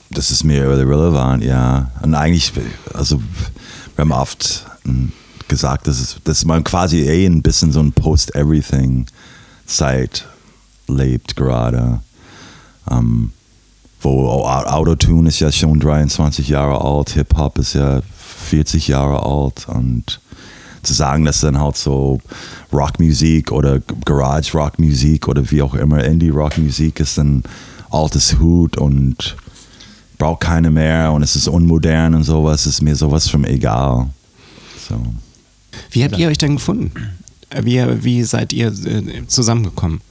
[0.09, 1.91] Das ist mir irrelevant, ja.
[2.01, 2.51] Und eigentlich,
[2.93, 3.21] also
[3.95, 5.05] wir haben oft mm,
[5.47, 10.25] gesagt, dass, es, dass man quasi eh ein bisschen so ein Post-Everything-Zeit
[10.89, 12.01] lebt gerade.
[12.91, 13.31] Ähm,
[14.05, 18.01] wo Au- Autotune ist ja schon 23 Jahre alt, Hip-Hop ist ja
[18.45, 20.19] 40 Jahre alt und
[20.83, 22.19] zu sagen, dass dann halt so
[22.71, 27.41] Rockmusik oder Garage-Rockmusik oder wie auch immer Indie-Rockmusik ist dann
[27.89, 29.35] altes Hut und
[30.19, 34.09] braucht keine mehr und es ist unmodern und sowas, ist mir sowas von egal.
[34.87, 34.95] So.
[35.91, 36.91] Wie habt ihr euch denn gefunden?
[37.63, 40.01] Wie, wie seid ihr äh, zusammengekommen?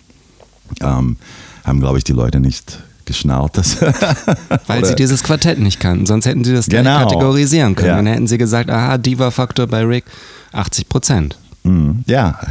[0.82, 1.18] Ähm,
[1.64, 3.58] haben, glaube ich, die Leute nicht geschnallt.
[3.58, 3.78] Das
[4.68, 6.06] Weil sie dieses Quartett nicht kannten.
[6.06, 7.00] Sonst hätten sie das Genau.
[7.00, 7.88] kategorisieren können.
[7.90, 7.96] Ja.
[7.98, 10.06] Dann hätten sie gesagt, aha, Diva-Faktor bei Rick
[10.52, 11.38] 80 Prozent.
[11.64, 12.40] Mm, ja.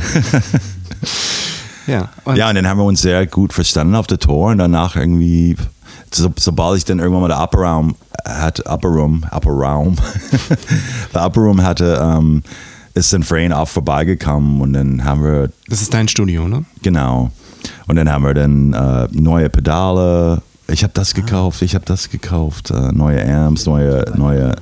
[1.86, 4.58] Ja, und ja, und dann haben wir uns sehr gut verstanden auf der Tour und
[4.58, 5.54] danach irgendwie,
[6.12, 7.94] so, sobald ich dann irgendwann mal der Upper Room
[8.26, 9.96] hatte, Upper Room, Upper Room,
[11.14, 12.42] der Upper Room hatte, ähm,
[12.94, 16.64] ist dann Frayne auch vorbeigekommen und dann haben wir das ist dein Studio, ne?
[16.82, 17.30] Genau.
[17.86, 20.42] Und dann haben wir dann äh, neue Pedale.
[20.68, 22.70] Ich habe das gekauft, ich habe das gekauft.
[22.70, 24.56] Äh, neue Amps, neue, neue,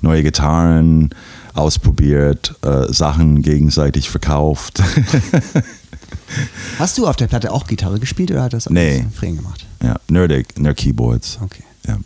[0.00, 1.10] neue Gitarren
[1.54, 4.82] ausprobiert, äh, Sachen gegenseitig verkauft.
[6.78, 9.00] Hast du auf der Platte auch Gitarre gespielt oder hat das Nee.
[9.00, 9.66] alles Fräen gemacht?
[9.82, 11.38] ja, Nerdig, Nerd Keyboards.
[11.42, 11.62] Okay.
[11.86, 11.98] Ja.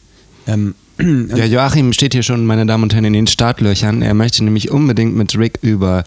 [0.46, 0.74] Ähm,
[1.34, 4.02] Ja, Joachim steht hier schon, meine Damen und Herren, in den Startlöchern.
[4.02, 6.04] Er möchte nämlich unbedingt mit Rick über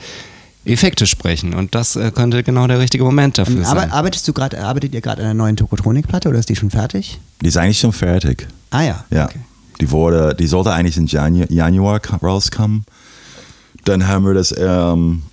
[0.66, 1.54] Effekte sprechen.
[1.56, 3.78] Und das äh, könnte genau der richtige Moment dafür ähm, sein.
[3.78, 6.70] aber arbeitest du gerade, arbeitet ihr gerade an einer neuen Tokotronik-Platte oder ist die schon
[6.70, 7.20] fertig?
[7.42, 8.48] Die ist eigentlich schon fertig.
[8.70, 9.04] Ah ja.
[9.10, 9.26] Ja.
[9.26, 9.40] Okay.
[9.82, 12.86] Die wurde, die sollte eigentlich im Janu Januar rauskommen.
[13.86, 15.24] Dann haben wir das ähm,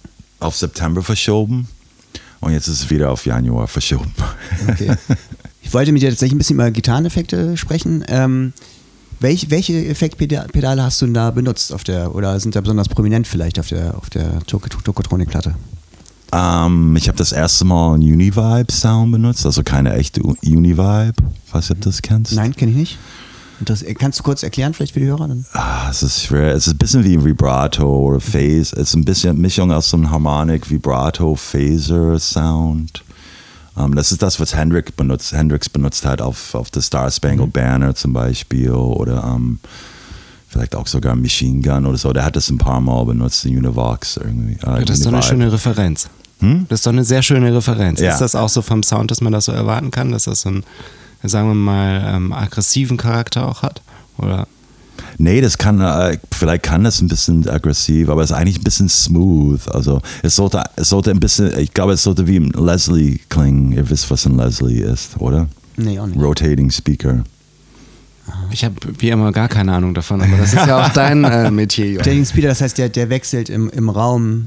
[0.40, 1.68] auf September verschoben.
[2.40, 4.12] Und jetzt ist es wieder auf Januar verschoben.
[4.66, 4.94] Okay.
[5.62, 8.02] Ich wollte mit dir tatsächlich ein bisschen über Gitarreneffekte sprechen.
[8.08, 8.52] Ähm,
[9.20, 13.26] welch, welche Effektpedale hast du denn da benutzt auf der, oder sind da besonders prominent
[13.26, 15.54] vielleicht auf der, auf der Tok- Tokotronik-Platte?
[16.32, 21.12] Ähm, ich habe das erste Mal einen Univibe-Sound benutzt, also keine echte Univibe.
[21.52, 22.32] Weiß nicht, ob du das kennst.
[22.32, 22.98] Nein, kenne ich nicht.
[23.60, 25.28] Und das, kannst du kurz erklären, vielleicht für die Hörer?
[25.28, 25.44] Dann?
[25.52, 26.54] Ah, es ist schwer.
[26.54, 28.74] Es ist ein bisschen wie Vibrato oder Phase.
[28.74, 33.04] Es ist ein bisschen Mischung aus so einem Harmonic, Vibrato, Phaser-Sound.
[33.76, 35.32] Ähm, das ist das, was Hendrix benutzt.
[35.32, 39.58] Hendrix benutzt halt auf, auf der Star Spangled Banner zum Beispiel oder ähm,
[40.48, 42.12] vielleicht auch sogar Machine Gun oder so.
[42.12, 44.54] Der hat das ein paar Mal benutzt, die Univox irgendwie.
[44.54, 46.08] Äh, Ja, das ist doch eine schöne Referenz.
[46.40, 46.66] Hm?
[46.68, 48.00] Das ist doch eine sehr schöne Referenz.
[48.00, 48.12] Ja.
[48.12, 50.48] Ist das auch so vom Sound, dass man das so erwarten kann, dass das so
[50.48, 50.64] einen,
[51.28, 53.82] sagen wir mal, ähm, aggressiven Charakter auch hat?
[54.18, 54.46] Oder?
[55.18, 58.64] Nee, das kann, äh, vielleicht kann das ein bisschen aggressiv, aber es ist eigentlich ein
[58.64, 59.68] bisschen smooth.
[59.68, 63.72] Also es sollte, es sollte ein bisschen, ich glaube, es sollte wie ein Leslie klingen.
[63.72, 65.48] Ihr wisst, was ein Leslie ist, oder?
[65.76, 66.18] Nee, auch nicht.
[66.20, 67.24] Rotating Speaker.
[68.52, 71.50] Ich habe wie immer gar keine Ahnung davon, aber das ist ja auch dein äh,
[71.50, 71.98] Metier.
[71.98, 74.46] Rotating Speeder, das heißt, der, der wechselt im, im Raum.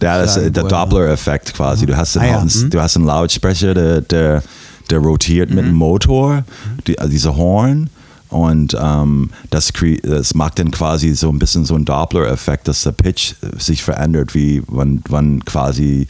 [0.00, 1.84] Der ist äh, der Doppler-Effekt quasi.
[1.86, 2.60] Du hast, Ah, einen, ja.
[2.64, 2.70] Mhm.
[2.70, 4.42] du hast einen Lautsprecher, der, der,
[4.90, 6.44] der rotiert mit dem Motor,
[6.86, 7.90] die, also diese Horn.
[8.28, 9.72] Und ähm, das,
[10.02, 13.82] das macht dann quasi so ein bisschen so ein Doppler-Effekt, dass der Pitch äh, sich
[13.82, 16.06] verändert, wie wenn, wenn quasi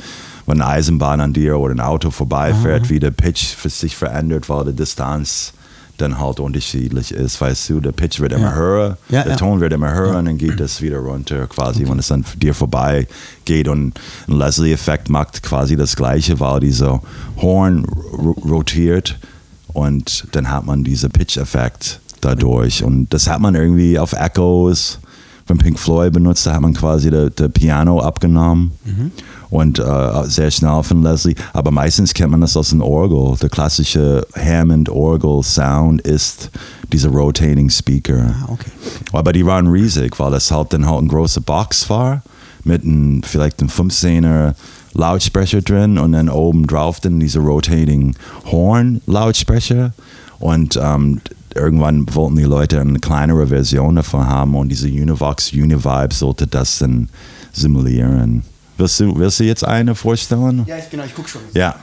[0.46, 4.64] wenn eine Eisenbahn an dir oder ein Auto vorbeifährt, wie der Pitch sich verändert, weil
[4.64, 5.52] die Distanz
[6.00, 7.40] dann halt unterschiedlich ist.
[7.40, 8.54] Weißt du, der Pitch wird immer Ja.
[8.54, 9.36] höher, Ja, der ja.
[9.36, 12.54] Ton wird immer höher und dann geht das wieder runter, quasi, wenn es dann dir
[12.54, 13.06] vorbei
[13.44, 13.68] geht.
[13.68, 17.00] Und ein Leslie-Effekt macht quasi das Gleiche, weil dieser
[17.40, 19.18] Horn ro rotiert
[19.72, 22.82] und dann hat man diesen Pitch-Effekt dadurch.
[22.82, 24.98] Und das hat man irgendwie auf Echoes
[25.46, 28.72] von Pink Floyd benutzt, da hat man quasi das Piano abgenommen
[29.50, 31.34] und äh, sehr schnell von Leslie.
[31.52, 33.36] Aber meistens kennt man das aus dem Orgel.
[33.40, 36.50] Der klassische Hammond-Orgel-Sound ist
[36.92, 38.34] dieser Rotating Speaker.
[38.42, 38.70] Ah, okay.
[39.12, 42.22] Aber die waren riesig, weil das halt dann halt eine große Box war
[42.64, 44.54] mit einem, vielleicht einem 15er
[44.94, 48.14] Lautsprecher drin und dann oben drauf dann diese Rotating
[48.50, 49.92] Horn Lautsprecher
[50.38, 51.20] und ähm,
[51.54, 56.78] irgendwann wollten die Leute eine kleinere Version davon haben und diese Univox Univibe sollte das
[56.78, 57.08] dann
[57.52, 58.44] simulieren.
[58.78, 60.64] Willst du, willst du jetzt eine vorstellen?
[60.66, 61.40] Ja, ich, genau, ich gucke schon.
[61.52, 61.74] Ja.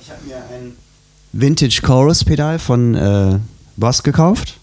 [0.00, 0.76] Ich habe mir ein
[1.32, 3.38] Vintage Chorus Pedal von äh,
[3.76, 4.58] Boss gekauft.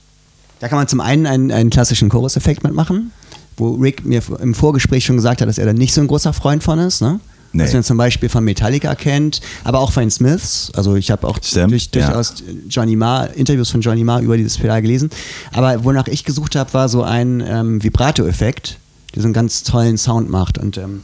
[0.60, 3.12] Da kann man zum einen einen, einen klassischen Chorus-Effekt mitmachen,
[3.58, 6.32] wo Rick mir im Vorgespräch schon gesagt hat, dass er da nicht so ein großer
[6.32, 7.02] Freund von ist.
[7.02, 7.20] Ne?
[7.52, 7.64] Nee.
[7.64, 10.72] Was man zum Beispiel von Metallica kennt, aber auch von den Smiths.
[10.74, 12.08] Also ich habe auch Stimmt, durch, ja.
[12.08, 12.36] durchaus
[12.70, 15.10] Johnny Marr, Interviews von Johnny Marr über dieses Pedal gelesen.
[15.52, 18.78] Aber wonach ich gesucht habe, war so ein ähm, Vibrato-Effekt,
[19.18, 20.60] der so einen ganz tollen Sound macht.
[20.60, 21.02] Und ähm,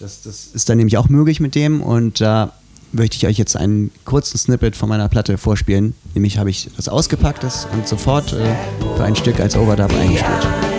[0.00, 1.80] das, das ist dann nämlich auch möglich mit dem.
[1.80, 2.52] Und da
[2.90, 5.94] möchte ich euch jetzt einen kurzen Snippet von meiner Platte vorspielen.
[6.14, 8.56] Nämlich habe ich das ausgepackt das und sofort äh,
[8.96, 10.75] für ein Stück als Overdub eingespielt.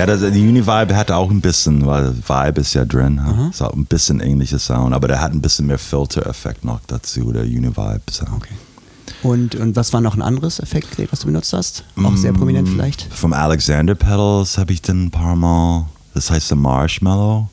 [0.00, 3.50] Ja, das, die Univibe hatte auch ein bisschen, weil Vibe ist ja drin, ha?
[3.50, 7.32] ist auch ein bisschen ähnlicher Sound, aber der hat ein bisschen mehr Filter-Effekt noch dazu,
[7.32, 8.32] der Univibe-Sound.
[8.34, 8.54] Okay.
[9.22, 11.84] Und, und was war noch ein anderes Effektgerät, was du benutzt hast?
[12.02, 13.08] Auch sehr prominent vielleicht?
[13.12, 15.84] Vom Alexander Pedals habe ich den ein paar Mal,
[16.14, 17.50] das heißt der Marshmallow.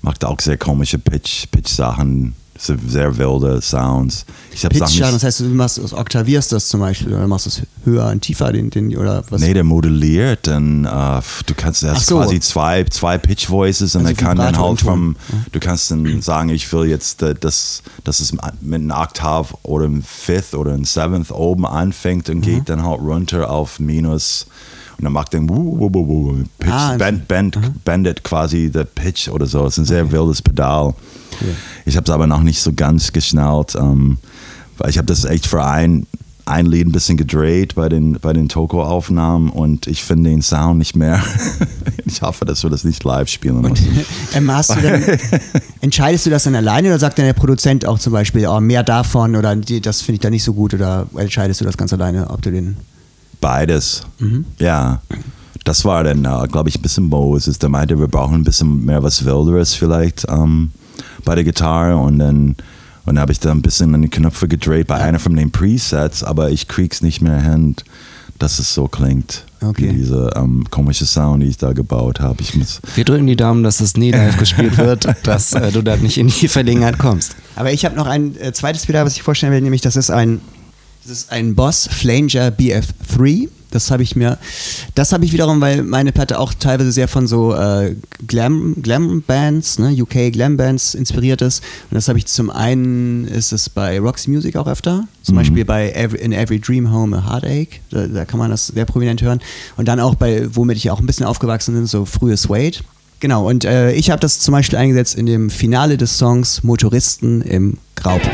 [0.00, 4.24] Macht auch sehr komische Pitch, Pitch-Sachen, sehr, sehr wilde Sounds.
[4.52, 7.62] Ich habe Sachen das heißt, du machst, du oktavierst das zum Beispiel oder machst es
[7.84, 9.40] höher und tiefer, den, den, oder was?
[9.40, 12.16] Nee, der modelliert dann, äh, du kannst, er hast so.
[12.18, 15.16] quasi zwei, zwei Pitch Voices und Also er kann dann halt vom,
[15.50, 19.86] du kannst dann sagen, ich will jetzt, äh, dass, dass es mit einem Oktav oder
[19.86, 22.34] einem Fifth oder einem Seventh oben anfängt Mhm.
[22.36, 24.46] und geht dann halt runter auf Minus
[24.98, 28.84] und dann macht dann wuh, wuh, wuh, wuh, Pitch, Ah, bend, bend, bendet quasi der
[28.84, 29.66] Pitch oder so.
[29.66, 30.94] Es ist ein sehr wildes Pedal.
[31.84, 33.74] Ich habe es aber noch nicht so ganz geschnallt.
[33.74, 34.18] Ähm,
[34.78, 36.06] weil ich habe das echt für ein,
[36.46, 40.78] ein Lied ein bisschen gedreht bei den, bei den Toko-Aufnahmen und ich finde den Sound
[40.78, 41.22] nicht mehr.
[42.04, 44.04] ich hoffe, dass wir das nicht live spielen müssen.
[44.34, 45.02] Ähm, du dann,
[45.80, 48.82] entscheidest du das dann alleine oder sagt dann der Produzent auch zum Beispiel, oh, mehr
[48.82, 52.30] davon oder das finde ich da nicht so gut oder entscheidest du das ganz alleine,
[52.30, 52.76] ob du den.
[53.40, 54.02] Beides.
[54.58, 55.02] Ja.
[55.62, 57.58] Das war dann, äh, glaube ich, ein bisschen Moses.
[57.58, 60.72] Der meinte, wir brauchen ein bisschen mehr was Wilderes vielleicht ähm,
[61.24, 62.56] bei der Gitarre und dann
[63.06, 65.50] und dann habe ich da ein bisschen an die Knöpfe gedreht bei einer von den
[65.50, 67.76] Presets, aber ich krieg's nicht mehr hin,
[68.38, 69.44] dass es so klingt.
[69.60, 69.90] Okay.
[69.90, 72.40] Wie diese ähm, komische Sound, die ich da gebaut habe.
[72.40, 75.82] Ich muss Wir drücken die Daumen, dass es nie live gespielt wird, dass äh, du
[75.82, 77.36] da nicht in die Verlegenheit kommst.
[77.56, 80.10] Aber ich habe noch ein äh, zweites Pedal, was ich vorstellen will, nämlich das ist
[80.10, 80.40] ein,
[81.02, 83.48] das ist ein Boss Flanger BF3.
[83.74, 84.38] Das habe ich mir,
[84.94, 89.22] das habe ich wiederum, weil meine Platte auch teilweise sehr von so äh, Glam, Glam
[89.22, 91.62] Bands, ne, UK Glam Bands inspiriert ist.
[91.90, 95.64] Und das habe ich zum einen ist es bei Roxy Music auch öfter, zum Beispiel
[95.64, 99.22] bei Every, In Every Dream Home a Heartache, da, da kann man das sehr prominent
[99.22, 99.40] hören.
[99.76, 102.78] Und dann auch bei, womit ich auch ein bisschen aufgewachsen bin, so frühe Suede.
[103.20, 107.42] Genau, und äh, ich habe das zum Beispiel eingesetzt in dem Finale des Songs Motoristen
[107.42, 108.30] im Graupen.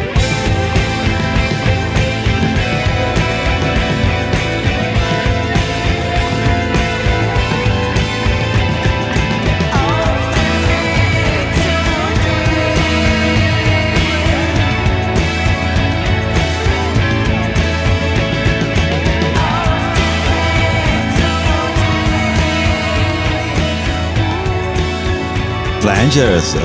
[26.11, 26.59] Flanger ist äh,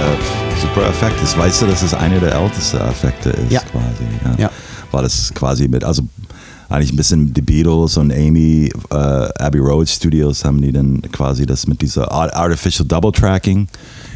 [0.62, 1.22] super Effekt.
[1.22, 3.60] Das weißt du, dass es einer der ältesten Effekte ist, Ja.
[3.62, 4.04] quasi.
[4.24, 4.44] Ja.
[4.44, 4.52] Ja.
[4.92, 6.04] Weil das quasi mit, also
[6.70, 11.46] eigentlich ein bisschen die Beatles und Amy, äh, Abbey Road Studios haben die dann quasi
[11.46, 13.68] das mit dieser Art- Artificial Double Tracking,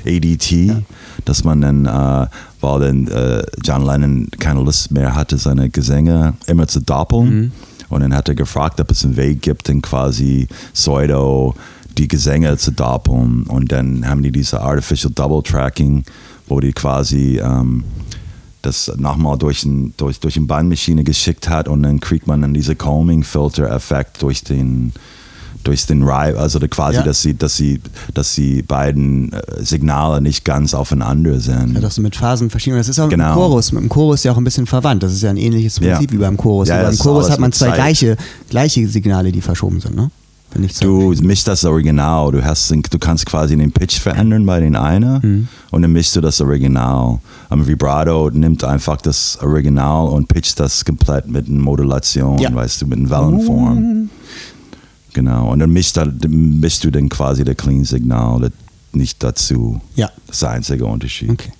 [0.06, 0.84] ADT,
[1.26, 2.28] dass man dann, äh,
[2.62, 7.52] weil dann äh, John Lennon keine Lust mehr hatte, seine Gesänge immer zu doppeln.
[7.90, 11.56] Und dann hat er gefragt, ob es einen Weg gibt, dann quasi Pseudo
[11.98, 13.44] die Gesänge zu doppeln.
[13.44, 16.04] Und dann haben die diese Artificial Double Tracking,
[16.48, 17.84] wo die quasi ähm,
[18.62, 22.54] das nochmal durch, ein, durch, durch eine Bandmaschine geschickt hat und dann kriegt man dann
[22.54, 24.94] diese Combing-Filter-Effekt durch den
[25.66, 27.04] durch den Rive, also quasi, Ja.
[27.04, 27.82] dass sie, dass sie,
[28.14, 31.74] dass die beiden äh, Signale nicht ganz aufeinander sind.
[31.76, 32.78] Ja, das so mit Phasen verschieben.
[32.78, 33.26] Das ist auch Genau.
[33.26, 33.72] mit dem Chorus.
[33.74, 35.04] Mit dem Chorus ja auch ein bisschen verwandt.
[35.04, 35.98] Das ist ja ein ähnliches Ja.
[35.98, 36.70] Prinzip wie beim Chorus.
[36.70, 37.76] Ja, Aber beim ist Chorus hat man zwei Zeit.
[37.76, 38.18] gleiche,
[38.50, 40.10] gleiche Signale, die verschoben sind, ne?
[40.82, 45.20] Du mischst das Original, du, hast, du kannst quasi den Pitch verändern bei den einen
[45.22, 45.48] Mhm.
[45.72, 47.20] und dann mischst du das Original.
[47.50, 52.54] Am Vibrato nimmt einfach das Original und pitcht das komplett mit einer Modulation, Ja.
[52.54, 54.10] weißt du, mit einer Wellenform.
[55.14, 58.52] Genau, und dann mischst, da, mischst du dann quasi das Clean-Signal das
[58.92, 59.80] nicht dazu.
[59.96, 60.10] Ja.
[60.28, 61.30] Das ist der einzige Unterschied.
[61.30, 61.52] Okay.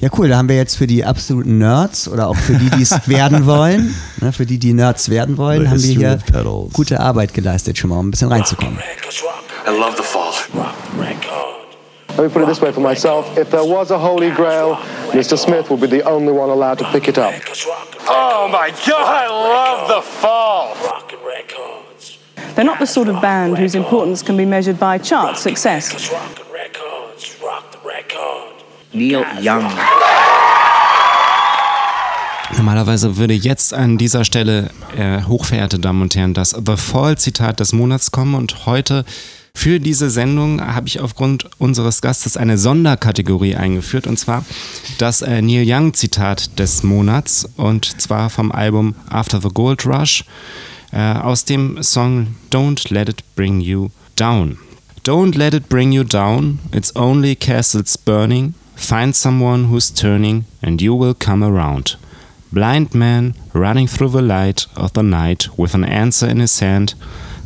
[0.00, 0.28] Ja, cool.
[0.28, 3.46] Da haben wir jetzt für die absoluten Nerds oder auch für die, die es werden
[3.46, 7.78] wollen, ne, für die, die Nerds werden wollen, The haben wir hier gute Arbeit geleistet,
[7.78, 8.78] schon mal, um ein bisschen reinzukommen.
[8.78, 10.32] I love the fall.
[10.54, 11.58] Rock record.
[12.16, 13.36] Let me put it this way for myself.
[13.36, 14.76] If there was a holy grail,
[15.12, 15.36] Mr.
[15.36, 17.34] Smith would be the only one allowed to pick it up.
[18.08, 20.74] Oh my god, I love the fall.
[20.84, 22.18] Rockin' records.
[22.54, 25.92] They're not the sort of band whose importance can be measured by chart success.
[28.92, 29.66] Neil Young.
[32.56, 37.72] Normalerweise würde jetzt an dieser Stelle, äh, hochverehrte Damen und Herren, das The Fall-Zitat des
[37.72, 39.04] Monats kommen und heute
[39.54, 44.44] für diese Sendung habe ich aufgrund unseres Gastes eine Sonderkategorie eingeführt und zwar
[44.98, 50.24] das äh, Neil Young-Zitat des Monats und zwar vom Album After the Gold Rush
[50.92, 54.58] äh, aus dem Song Don't Let It Bring You Down.
[55.04, 58.54] Don't let it bring you down, it's only castles burning.
[58.78, 61.96] Find someone who's turning and you will come around.
[62.50, 66.94] Blind man running through the light of the night with an answer in his hand.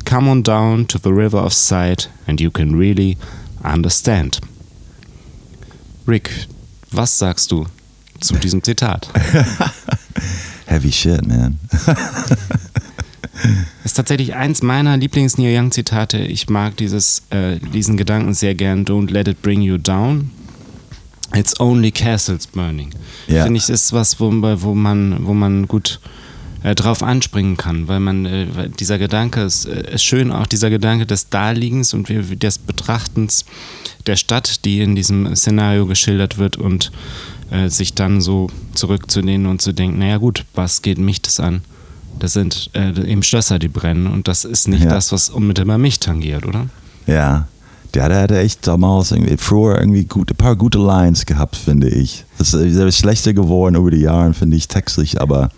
[0.04, 3.18] Come on down to the river of sight and you can really
[3.64, 4.38] understand.
[6.06, 6.30] Rick,
[6.92, 7.66] was sagst du
[8.20, 9.08] zu diesem Zitat?
[10.66, 11.58] Heavy shit, man.
[13.84, 16.18] Ist tatsächlich eins meiner Lieblings-Neil Young-Zitate.
[16.18, 18.84] Ich mag dieses, äh, diesen Gedanken sehr gern.
[18.84, 20.30] Don't let it bring you down.
[21.34, 22.90] It's only castles burning.
[23.26, 23.44] Ja.
[23.44, 26.00] Finde ich, ist was, wo, wo, man, wo man gut
[26.62, 28.46] äh, drauf anspringen kann, weil man, äh,
[28.78, 33.44] dieser Gedanke ist, äh, ist schön, auch dieser Gedanke des Daliegens und des Betrachtens
[34.06, 36.92] der Stadt, die in diesem Szenario geschildert wird und
[37.50, 41.62] äh, sich dann so zurückzulehnen und zu denken, naja gut, was geht mich das an?
[42.18, 44.90] Das sind äh, eben Schlösser, die brennen und das ist nicht Ja.
[44.90, 46.68] das, was unmittelbar mich tangiert, oder?
[47.06, 47.48] Ja.
[47.94, 51.88] Der, der hatte echt damals irgendwie, früher irgendwie gut, ein paar gute Lines gehabt, finde
[51.88, 52.24] ich.
[52.38, 55.50] Das ist, der ist schlechter geworden über die Jahre, finde ich, textlich, aber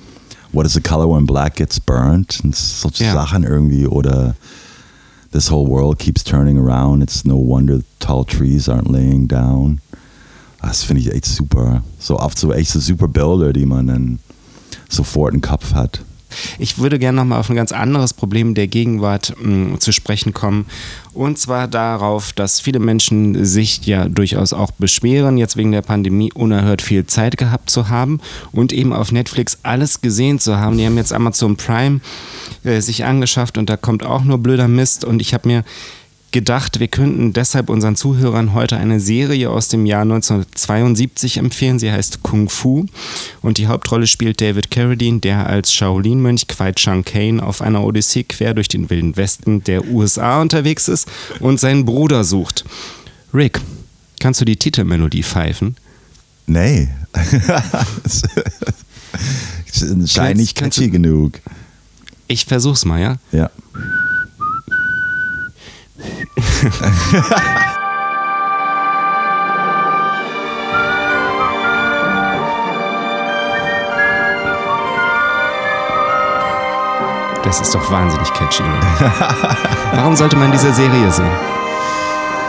[0.52, 2.40] What is the color when black gets burnt?
[2.44, 3.12] Und solche Ja.
[3.12, 4.36] Sachen irgendwie oder
[5.32, 7.02] This whole world keeps turning around.
[7.02, 9.80] It's no wonder tall trees aren't laying down.
[10.62, 11.82] Das finde ich echt super.
[11.98, 14.18] So oft so echt so super Bilder, die man dann
[14.88, 16.00] sofort im Kopf hat.
[16.58, 20.66] Ich würde gerne nochmal auf ein ganz anderes Problem der Gegenwart mh, zu sprechen kommen.
[21.12, 26.32] Und zwar darauf, dass viele Menschen sich ja durchaus auch beschweren, jetzt wegen der Pandemie
[26.32, 28.20] unerhört viel Zeit gehabt zu haben
[28.50, 30.76] und eben auf Netflix alles gesehen zu haben.
[30.76, 32.00] Die haben jetzt Amazon Prime
[32.64, 35.04] äh, sich angeschafft und da kommt auch nur blöder Mist.
[35.04, 35.64] Und ich habe mir
[36.34, 41.78] gedacht, wir könnten deshalb unseren Zuhörern heute eine Serie aus dem Jahr 1972 empfehlen.
[41.78, 42.86] Sie heißt Kung Fu
[43.40, 48.24] und die Hauptrolle spielt David Carradine, der als Shaolin-Mönch Kwai Chang Kane auf einer Odyssee
[48.24, 51.08] quer durch den wilden Westen der USA unterwegs ist
[51.38, 52.64] und seinen Bruder sucht.
[53.32, 53.60] Rick,
[54.18, 55.76] kannst du die Titelmelodie pfeifen?
[56.46, 56.88] Nee.
[60.14, 61.40] Kannst catchy genug.
[62.26, 63.18] Ich versuch's mal, ja?
[63.30, 63.50] Ja.
[77.44, 78.62] Das ist doch wahnsinnig catchy.
[78.62, 79.06] Oder?
[79.92, 81.30] Warum sollte man diese Serie sehen?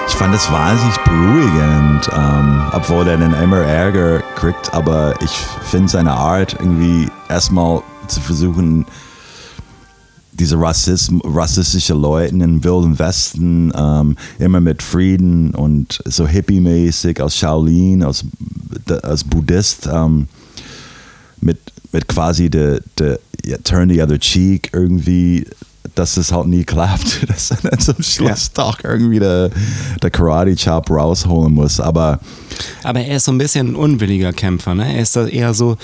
[0.08, 5.90] Ich fand es wahnsinnig beruhigend, ähm, obwohl er dann immer Ärger kriegt, aber ich finde
[5.90, 8.86] seine Art irgendwie erstmal zu versuchen,
[10.40, 17.36] diese Rassism, rassistische Leute im Wilden Westen ähm, immer mit Frieden und so hippie-mäßig aus
[17.36, 18.26] Shaolin, als,
[19.02, 20.28] als Buddhist, ähm,
[21.42, 21.60] mit,
[21.92, 25.46] mit quasi der de, ja, Turn the Other Cheek irgendwie,
[25.94, 29.50] dass es halt nie klappt, dass er dann zum Schluss doch irgendwie der,
[30.02, 31.80] der Karate-Chop rausholen muss.
[31.80, 32.20] Aber
[32.84, 34.96] Aber er ist so ein bisschen ein unwilliger Kämpfer, ne?
[34.96, 35.78] Er ist eher so,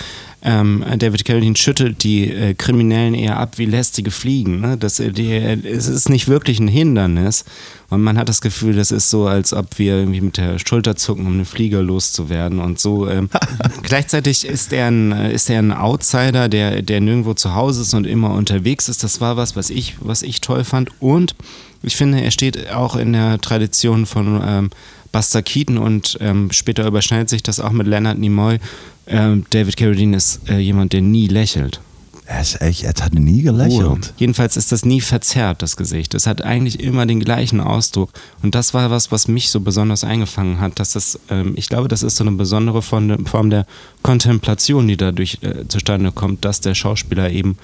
[0.43, 4.75] ähm, David Carradine schüttelt die äh, Kriminellen eher ab wie lästige Fliegen, ne?
[4.75, 7.45] Das, äh, die, äh, es ist nicht wirklich ein Hindernis
[7.89, 10.95] und man hat das Gefühl, das ist so, als ob wir irgendwie mit der Schulter
[10.95, 13.07] zucken, um einen Flieger loszuwerden und so.
[13.07, 13.29] Ähm,
[13.83, 17.93] gleichzeitig ist er ein, äh, ist er ein Outsider, der, der nirgendwo zu Hause ist
[17.93, 19.03] und immer unterwegs ist.
[19.03, 21.35] Das war was, was ich, was ich toll fand und
[21.83, 24.69] ich finde, er steht auch in der Tradition von ähm,
[25.11, 28.59] Buster Keaton und ähm, später überschneidet sich das auch mit Leonard Nimoy.
[29.07, 31.81] Ähm, David Carradine ist äh, jemand, der nie lächelt.
[32.25, 33.85] er, ist echt, er hat nie gelächelt.
[33.85, 33.99] Ruhe.
[34.17, 36.13] Jedenfalls ist das nie verzerrt, das Gesicht.
[36.13, 38.11] Es hat eigentlich immer den gleichen Ausdruck.
[38.41, 40.79] Und das war was, was mich so besonders eingefangen hat.
[40.79, 43.65] Dass das, ähm, ich glaube, das ist so eine besondere Form, Form der
[44.01, 47.57] Kontemplation, die dadurch äh, zustande kommt, dass der Schauspieler eben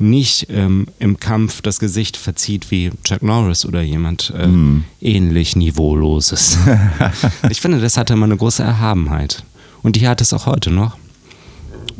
[0.00, 4.48] nicht ähm, im Kampf das Gesicht verzieht wie Chuck Norris oder jemand äh,
[5.00, 6.58] ähnlich Niveauloses.
[7.50, 9.44] ich finde, das hatte immer eine große Erhabenheit.
[9.82, 10.96] Und die hat es auch heute noch.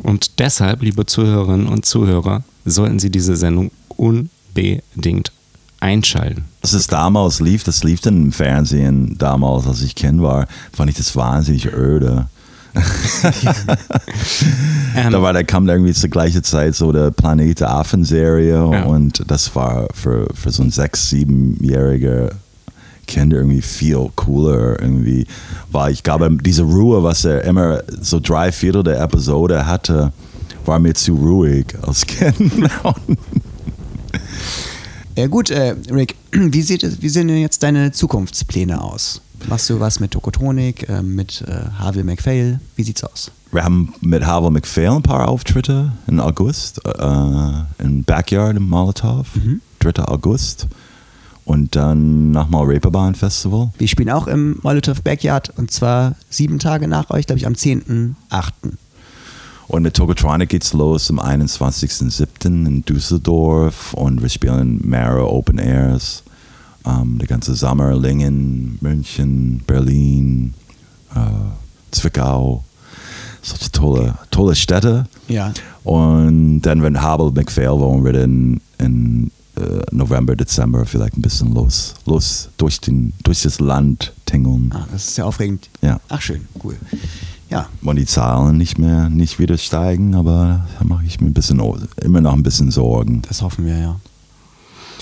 [0.03, 5.31] Und deshalb, liebe Zuhörerinnen und Zuhörer, sollten Sie diese Sendung unbedingt
[5.79, 6.45] einschalten.
[6.61, 10.89] Als es damals lief, das lief dann im Fernsehen damals, als ich Kind war, fand
[10.89, 12.27] ich das wahnsinnig öde.
[14.93, 18.83] Ähm, da war, da kam irgendwie zur gleichen Zeit so der Planet Affen-Serie Ja.
[18.83, 22.31] und das war für, für so ein sechs-, siebenjähriger
[23.07, 25.25] Kind irgendwie viel cooler irgendwie.
[25.71, 30.11] War, ich glaube, diese Ruhe, was er immer so drei Viertel der Episode hatte,
[30.65, 32.51] war mir zu ruhig als Kind.
[35.17, 39.21] Ja gut, äh, Rick, wie, sieht wie sehen denn jetzt deine Zukunftspläne aus?
[39.47, 42.59] Machst du was mit Tokotronik, äh, mit äh, Harvey McPhail?
[42.75, 43.31] Wie sieht's aus?
[43.51, 49.27] Wir haben mit Havel McPhail ein paar Auftritte im August, äh, im Backyard im Molotov,
[49.79, 50.03] 3.
[50.05, 50.67] August.
[51.43, 53.71] Und dann nochmal Reeperbahn Festival.
[53.77, 57.53] Wir spielen auch im Molotov Backyard und zwar sieben Tage nach euch, glaube ich, am
[57.53, 58.51] 10.8.
[59.67, 62.45] Und mit Tokotronic geht's los am 21.07.
[62.45, 66.23] in Düsseldorf und wir spielen mehrere Open Airs.
[66.85, 70.53] Ähm, der ganze Sommer, Lingen, München, Berlin,
[71.15, 71.19] äh,
[71.91, 72.63] Zwickau.
[73.43, 75.07] Solche tolle, tolle Städte.
[75.27, 75.51] Ja.
[75.83, 81.53] Und dann, wenn Habel McPhail wollen wir dann in äh, November, Dezember vielleicht ein bisschen
[81.53, 84.71] los, los durch, den, durch das Land tingeln.
[84.73, 85.69] Ah, das ist ja aufregend.
[85.81, 85.99] Ja.
[86.09, 86.77] Ach schön, cool.
[87.49, 91.33] Ja, Und die Zahlen nicht mehr, nicht wieder steigen, aber da mache ich mir ein
[91.33, 91.61] bisschen,
[92.01, 93.23] immer noch ein bisschen Sorgen.
[93.27, 93.99] das hoffen wir, ja.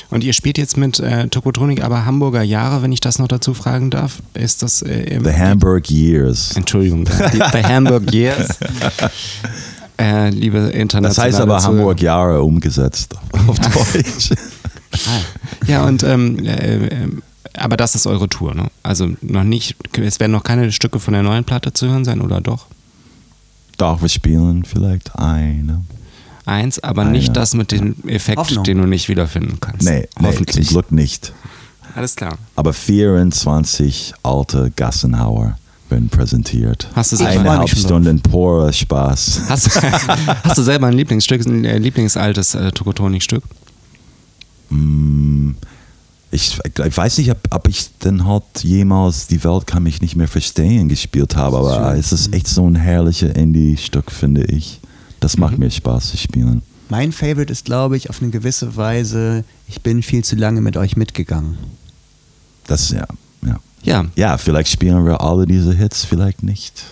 [0.10, 3.54] Und ihr spielt jetzt mit äh, Tokotronik, aber Hamburger Jahre, wenn ich das noch dazu
[3.54, 4.22] fragen darf.
[4.34, 6.56] Ist das äh, im, The Hamburg Years.
[6.56, 8.58] Entschuldigung, die, the Hamburg Years.
[10.00, 11.78] äh, liebe internationale Das heißt aber Zuhörer.
[11.78, 13.16] Hamburg Jahre umgesetzt
[13.48, 14.32] auf Deutsch.
[15.68, 17.22] Ja, und ähm, äh, ähm,
[17.54, 18.68] aber das ist eure Tour, ne?
[18.84, 22.22] Also noch nicht, es werden noch keine Stücke von der neuen Platte zu hören sein,
[22.22, 22.68] oder doch?
[23.78, 25.82] Doch, wir spielen vielleicht eine.
[26.50, 27.12] Eins, aber Eine.
[27.12, 28.64] nicht das mit dem Effekt, Hoffnung.
[28.64, 29.84] den du nicht wiederfinden kannst.
[29.84, 30.68] Nee, nee zum hoffentlich.
[30.70, 31.32] Glück nicht.
[31.96, 32.38] Alles klar.
[32.56, 35.58] Aber 24 alte Gassenhauer
[35.90, 36.88] werden präsentiert.
[36.96, 37.70] Hast du selber- Eineinhalb.
[37.70, 39.42] Stunden purer Spaß.
[39.50, 39.82] Hast,
[40.44, 43.44] hast du selber ein Lieblingsstück, ein äh, Lieblingsaltes äh, Tokotronik-Stück?
[44.70, 45.52] Mm,
[46.32, 50.16] Ich, ich weiß nicht, ob, ob ich denn halt jemals Die Welt kann mich nicht
[50.16, 54.80] mehr verstehen gespielt habe, aber es ist echt so ein herrliches Indie-Stück, finde ich.
[55.20, 55.60] Das macht Mhm.
[55.66, 56.62] mir Spaß zu spielen.
[56.90, 60.76] Mein Favorite ist, glaube ich, auf eine gewisse Weise, ich bin viel zu lange mit
[60.78, 61.58] euch mitgegangen.
[62.68, 63.06] Das, ja,
[63.46, 63.58] ja.
[63.84, 64.06] Ja.
[64.16, 66.84] Ja, vielleicht spielen wir alle diese Hits, vielleicht nicht.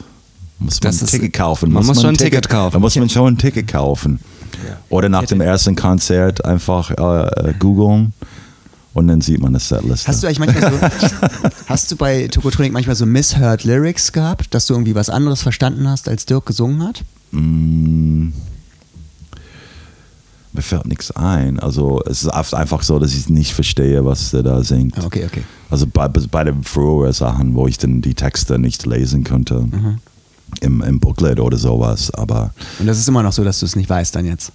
[0.60, 1.72] Muss man Das ein ist- Ticket kaufen.
[1.72, 2.74] man muss schon ein Ticket kaufen.
[2.74, 4.20] Da muss man schon ein Ticket kaufen.
[4.90, 8.14] Oder nach dem ersten Konzert einfach äh, äh, googeln
[8.94, 10.08] und dann sieht man das Setliste.
[10.08, 10.80] Hast du eigentlich manchmal so,
[11.68, 15.88] hast du bei Tokotronik manchmal so misheard Lyrics gehabt, dass du irgendwie was anderes verstanden
[15.88, 17.04] hast, als Dirk gesungen hat?
[17.32, 18.30] Mm,
[20.54, 21.60] mir fällt nichts ein.
[21.60, 24.98] Also es ist oft einfach so, dass ich nicht verstehe, was der da singt.
[24.98, 25.44] Ah, Okay, okay.
[25.70, 29.62] Also bei, bei den früheren Sachen, wo ich dann die Texte nicht lesen konnte.
[29.62, 29.98] Mhm.
[30.62, 32.10] Im, Im Booklet oder sowas.
[32.12, 34.52] Aber Und das ist immer noch so, dass du es nicht weißt dann jetzt.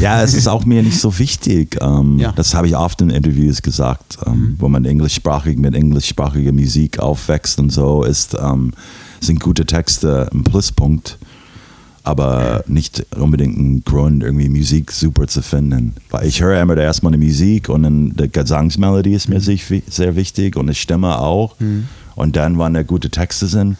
[0.00, 1.78] ja, es ist auch mir nicht so wichtig.
[1.80, 2.30] Ähm, Ja.
[2.32, 7.58] Das habe ich oft in Interviews gesagt, ähm, wo man englischsprachig mit englischsprachiger Musik aufwächst
[7.58, 8.72] und so, ist, ähm,
[9.20, 11.18] sind gute Texte ein Pluspunkt,
[12.04, 15.94] aber nicht unbedingt ein Grund, irgendwie Musik super zu finden.
[16.10, 20.14] Weil ich höre immer erstmal eine Musik und dann die Gesangsmelodie ist mir wi- sehr
[20.14, 21.56] wichtig und die Stimme auch.
[22.14, 23.76] Und dann, wenn da gute Texte sind,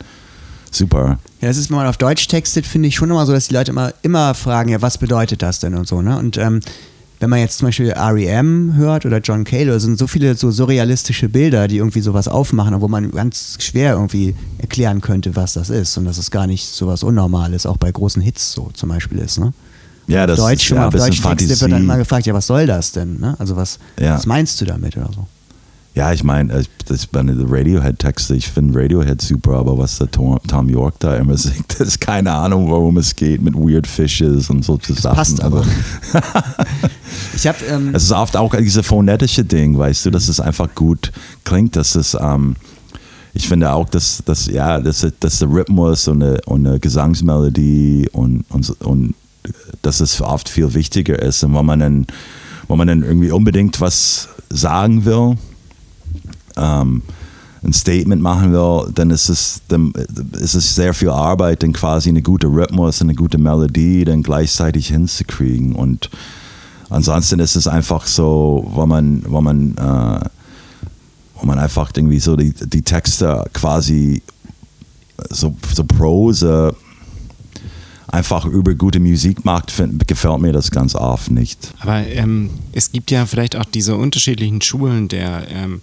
[0.71, 1.19] super.
[1.41, 3.55] Ja, das ist, wenn man auf Deutsch textet, finde ich schon immer so, dass die
[3.55, 6.19] Leute immer, immer fragen, ja, was bedeutet das denn und so, ne?
[6.19, 6.61] Und ähm,
[7.25, 8.75] wenn man jetzt zum Beispiel R.E.M.
[8.77, 12.79] hört oder John Cale, da sind so viele so surrealistische Bilder, die irgendwie sowas aufmachen,
[12.83, 16.67] wo man ganz schwer irgendwie erklären könnte, was das ist und dass es gar nicht
[16.69, 19.55] so was Unnormales auch bei großen Hits so zum Beispiel ist, ne?
[20.07, 22.47] Ja, das Deutsch, ist ja ein bisschen Deutsch textet, wird dann immer gefragt, ja, was
[22.47, 23.37] soll das denn, ne?
[23.39, 24.17] Also was, Ja.
[24.17, 25.27] was meinst du damit oder so?
[25.95, 30.11] Ja, ich meine, äh, das meine die Radiohead-Texte, ich finde Radiohead super, aber was der
[30.11, 33.87] Tom, Tom York da immer singt, das ist keine Ahnung, worum es geht mit Weird
[33.87, 35.17] Fishes und solche Sachen.
[35.17, 35.65] passt aber.
[37.37, 40.75] Ich habe ähm, es ist oft auch diese phonetische Ding, weißt du, dass es einfach
[40.75, 41.13] gut
[41.45, 42.57] klingt, dass es, ähm,
[43.35, 48.09] ich finde auch, dass, dass ja, dass, dass der Rhythmus und eine, und eine Gesangsmelodie
[48.13, 49.15] und, und, und
[49.83, 52.07] dass es oft viel wichtiger ist und wenn man dann,
[52.69, 55.37] wenn man dann irgendwie unbedingt was sagen will,
[56.57, 57.03] ähm,
[57.65, 59.93] ein Statement machen will, dann ist es, dann
[60.39, 64.89] ist es sehr viel Arbeit, dann quasi eine gute Rhythmus, eine gute Melodie dann gleichzeitig
[64.89, 65.75] hinzukriegen.
[65.75, 66.11] Und
[66.91, 70.29] ansonsten ist es einfach so, wenn man, wenn man, äh,
[71.39, 74.23] wenn man einfach irgendwie so die, die Texte quasi
[75.31, 76.75] so, so Prose
[78.07, 79.73] einfach über gute Musik macht,
[80.07, 81.75] gefällt mir das ganz oft nicht.
[81.81, 85.81] Aber ähm, es gibt ja vielleicht auch diese unterschiedlichen Schulen der, ähm,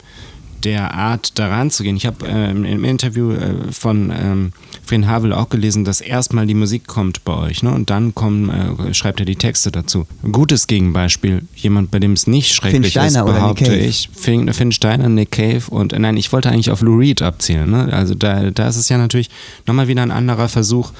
[0.64, 1.96] der Art daran zu gehen.
[1.96, 4.54] Ich habe ähm, im Interview äh, von ähm,
[4.84, 7.72] Fren Havel auch gelesen, dass erstmal die Musik kommt bei euch ne?
[7.72, 10.06] und dann kommen, äh, schreibt er die Texte dazu.
[10.24, 13.78] Ein gutes Gegenbeispiel, jemand, bei dem es nicht schrecklich Steiner ist, oder Nick behaupte Cave.
[13.78, 14.10] ich.
[14.14, 17.72] Finn, Finn Steiner, Nick Cave und äh, nein, ich wollte eigentlich auf Lou Reed abzielen.
[17.72, 17.92] Ne?
[17.92, 19.30] Also da, da ist es ja natürlich
[19.68, 20.92] nochmal wieder ein anderer Versuch,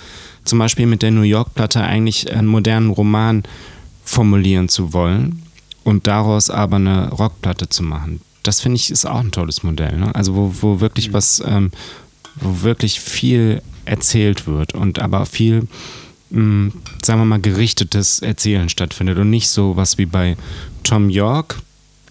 [0.44, 3.44] zum Beispiel mit der New York-Platte eigentlich einen modernen Roman
[4.04, 5.44] formulieren zu wollen
[5.84, 8.22] und daraus aber eine Rockplatte zu machen.
[8.44, 9.98] Das finde ich ist auch ein tolles Modell.
[9.98, 10.14] Ne?
[10.16, 11.72] Also wo, wo wirklich was, ähm,
[12.36, 15.68] wo wirklich viel erzählt wird und aber viel,
[16.30, 16.72] mh,
[17.04, 20.38] sagen wir mal, gerichtetes Erzählen stattfindet und nicht so was wie bei
[20.84, 21.58] Tom York,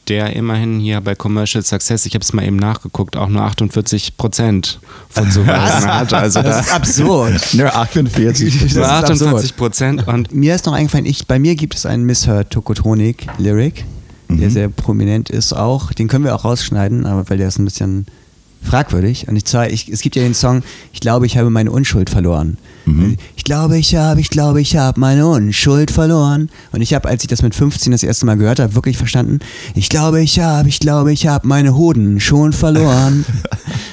[0.08, 4.16] der immerhin hier bei Commercial Success, ich habe es mal eben nachgeguckt, auch nur 48
[4.16, 6.12] Prozent von zuweisen hat.
[6.12, 7.54] Also Das da ist absurd.
[7.54, 8.54] Nur 48.
[8.54, 9.20] Das ist nur absurd.
[9.22, 13.26] 48 Prozent und Mir ist noch eingefallen, ich, bei mir gibt es einen Misshör Tokotronik
[13.38, 13.84] Lyric,
[14.38, 15.92] der sehr prominent ist auch.
[15.92, 18.06] Den können wir auch rausschneiden, aber weil der ist ein bisschen
[18.62, 19.28] fragwürdig.
[19.28, 20.62] Und ich, zwar, ich es gibt ja den Song,
[20.92, 22.58] ich glaube, ich habe meine Unschuld verloren.
[23.36, 26.50] Ich glaube, ich habe, ich glaube, ich habe meine Unschuld verloren.
[26.72, 29.40] Und ich habe, als ich das mit 15 das erste Mal gehört habe, wirklich verstanden,
[29.74, 33.24] ich glaube, ich habe, ich glaube, ich habe meine Hoden schon verloren.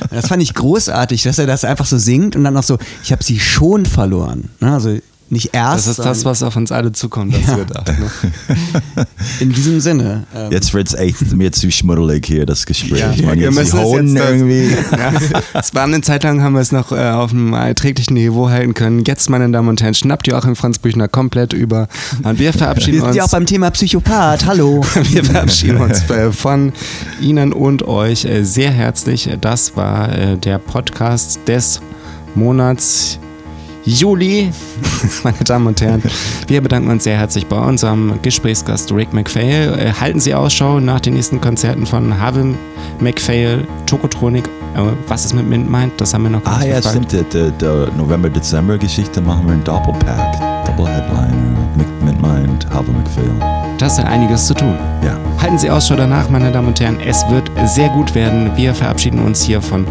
[0.09, 3.11] Das fand ich großartig, dass er das einfach so singt und dann noch so, ich
[3.11, 4.45] habe sie schon verloren.
[4.61, 4.71] Ne?
[4.71, 4.97] Also
[5.30, 5.88] nicht erst.
[5.88, 7.55] das ist das, was auf uns alle zukommt, hast Ja.
[7.55, 7.88] du gedacht.
[7.88, 9.05] Ne?
[9.39, 10.23] in diesem Sinne.
[10.36, 12.99] Ähm, Jetzt wird es echt mir zu schmuddelig hier, das Gespräch.
[12.99, 13.11] Ja.
[13.11, 14.67] Ich meine, Wir jetzt die müssen es jetzt- irgendwie.
[14.97, 15.11] Ja,
[15.59, 18.73] es war eine Zeit lang, haben wir es noch äh, auf einem erträglichen Niveau halten
[18.73, 19.03] können.
[19.05, 21.88] Jetzt, meine Damen und Herren, schnappt Joachim Franz Büchner komplett über.
[22.23, 23.15] Und wir verabschieden wir sind uns.
[23.17, 24.45] ja auch beim Thema Psychopath.
[24.45, 24.84] Hallo.
[25.11, 26.73] Wir verabschieden uns äh, von
[27.21, 29.30] Ihnen und euch äh, sehr herzlich.
[29.41, 31.82] Das war äh, der Podcast des
[32.36, 33.19] Monats
[33.88, 34.51] Juli.
[35.23, 36.03] Meine Damen und Herren,
[36.47, 39.79] wir bedanken uns sehr herzlich bei unserem Gesprächsgast Rick McPhail.
[39.79, 42.53] Äh, Halten Sie Ausschau nach den nächsten Konzerten von Harvey
[42.99, 44.45] McPhail, Tokotronik.
[44.75, 47.05] Äh, Was es mit Mint meint, das haben wir noch gar Ah nicht ja, gefragt.
[47.11, 47.33] stimmt.
[47.33, 50.65] Die, die, die November-Dezember-Geschichte machen wir einen Doppelpack.
[50.65, 53.31] Double-Headliner mit, mit Mind, Harvey McPhail.
[53.77, 54.75] Da ist ja einiges zu tun.
[55.01, 55.17] Ja.
[55.39, 56.99] Halten Sie Ausschau danach, meine Damen und Herren.
[56.99, 58.51] Es wird sehr gut werden.
[58.55, 59.88] Wir verabschieden uns hier von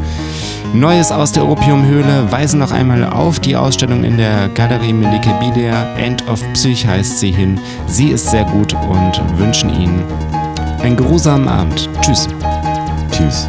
[0.74, 5.96] Neues aus der Opiumhöhle, weisen noch einmal auf die Ausstellung in der Galerie Melike Bidea.
[5.96, 7.58] End of Psych heißt sie hin.
[7.86, 10.02] Sie ist sehr gut und wünschen Ihnen
[10.82, 11.88] einen geruhsamen Abend.
[12.00, 12.28] Tschüss.
[13.10, 13.48] Tschüss.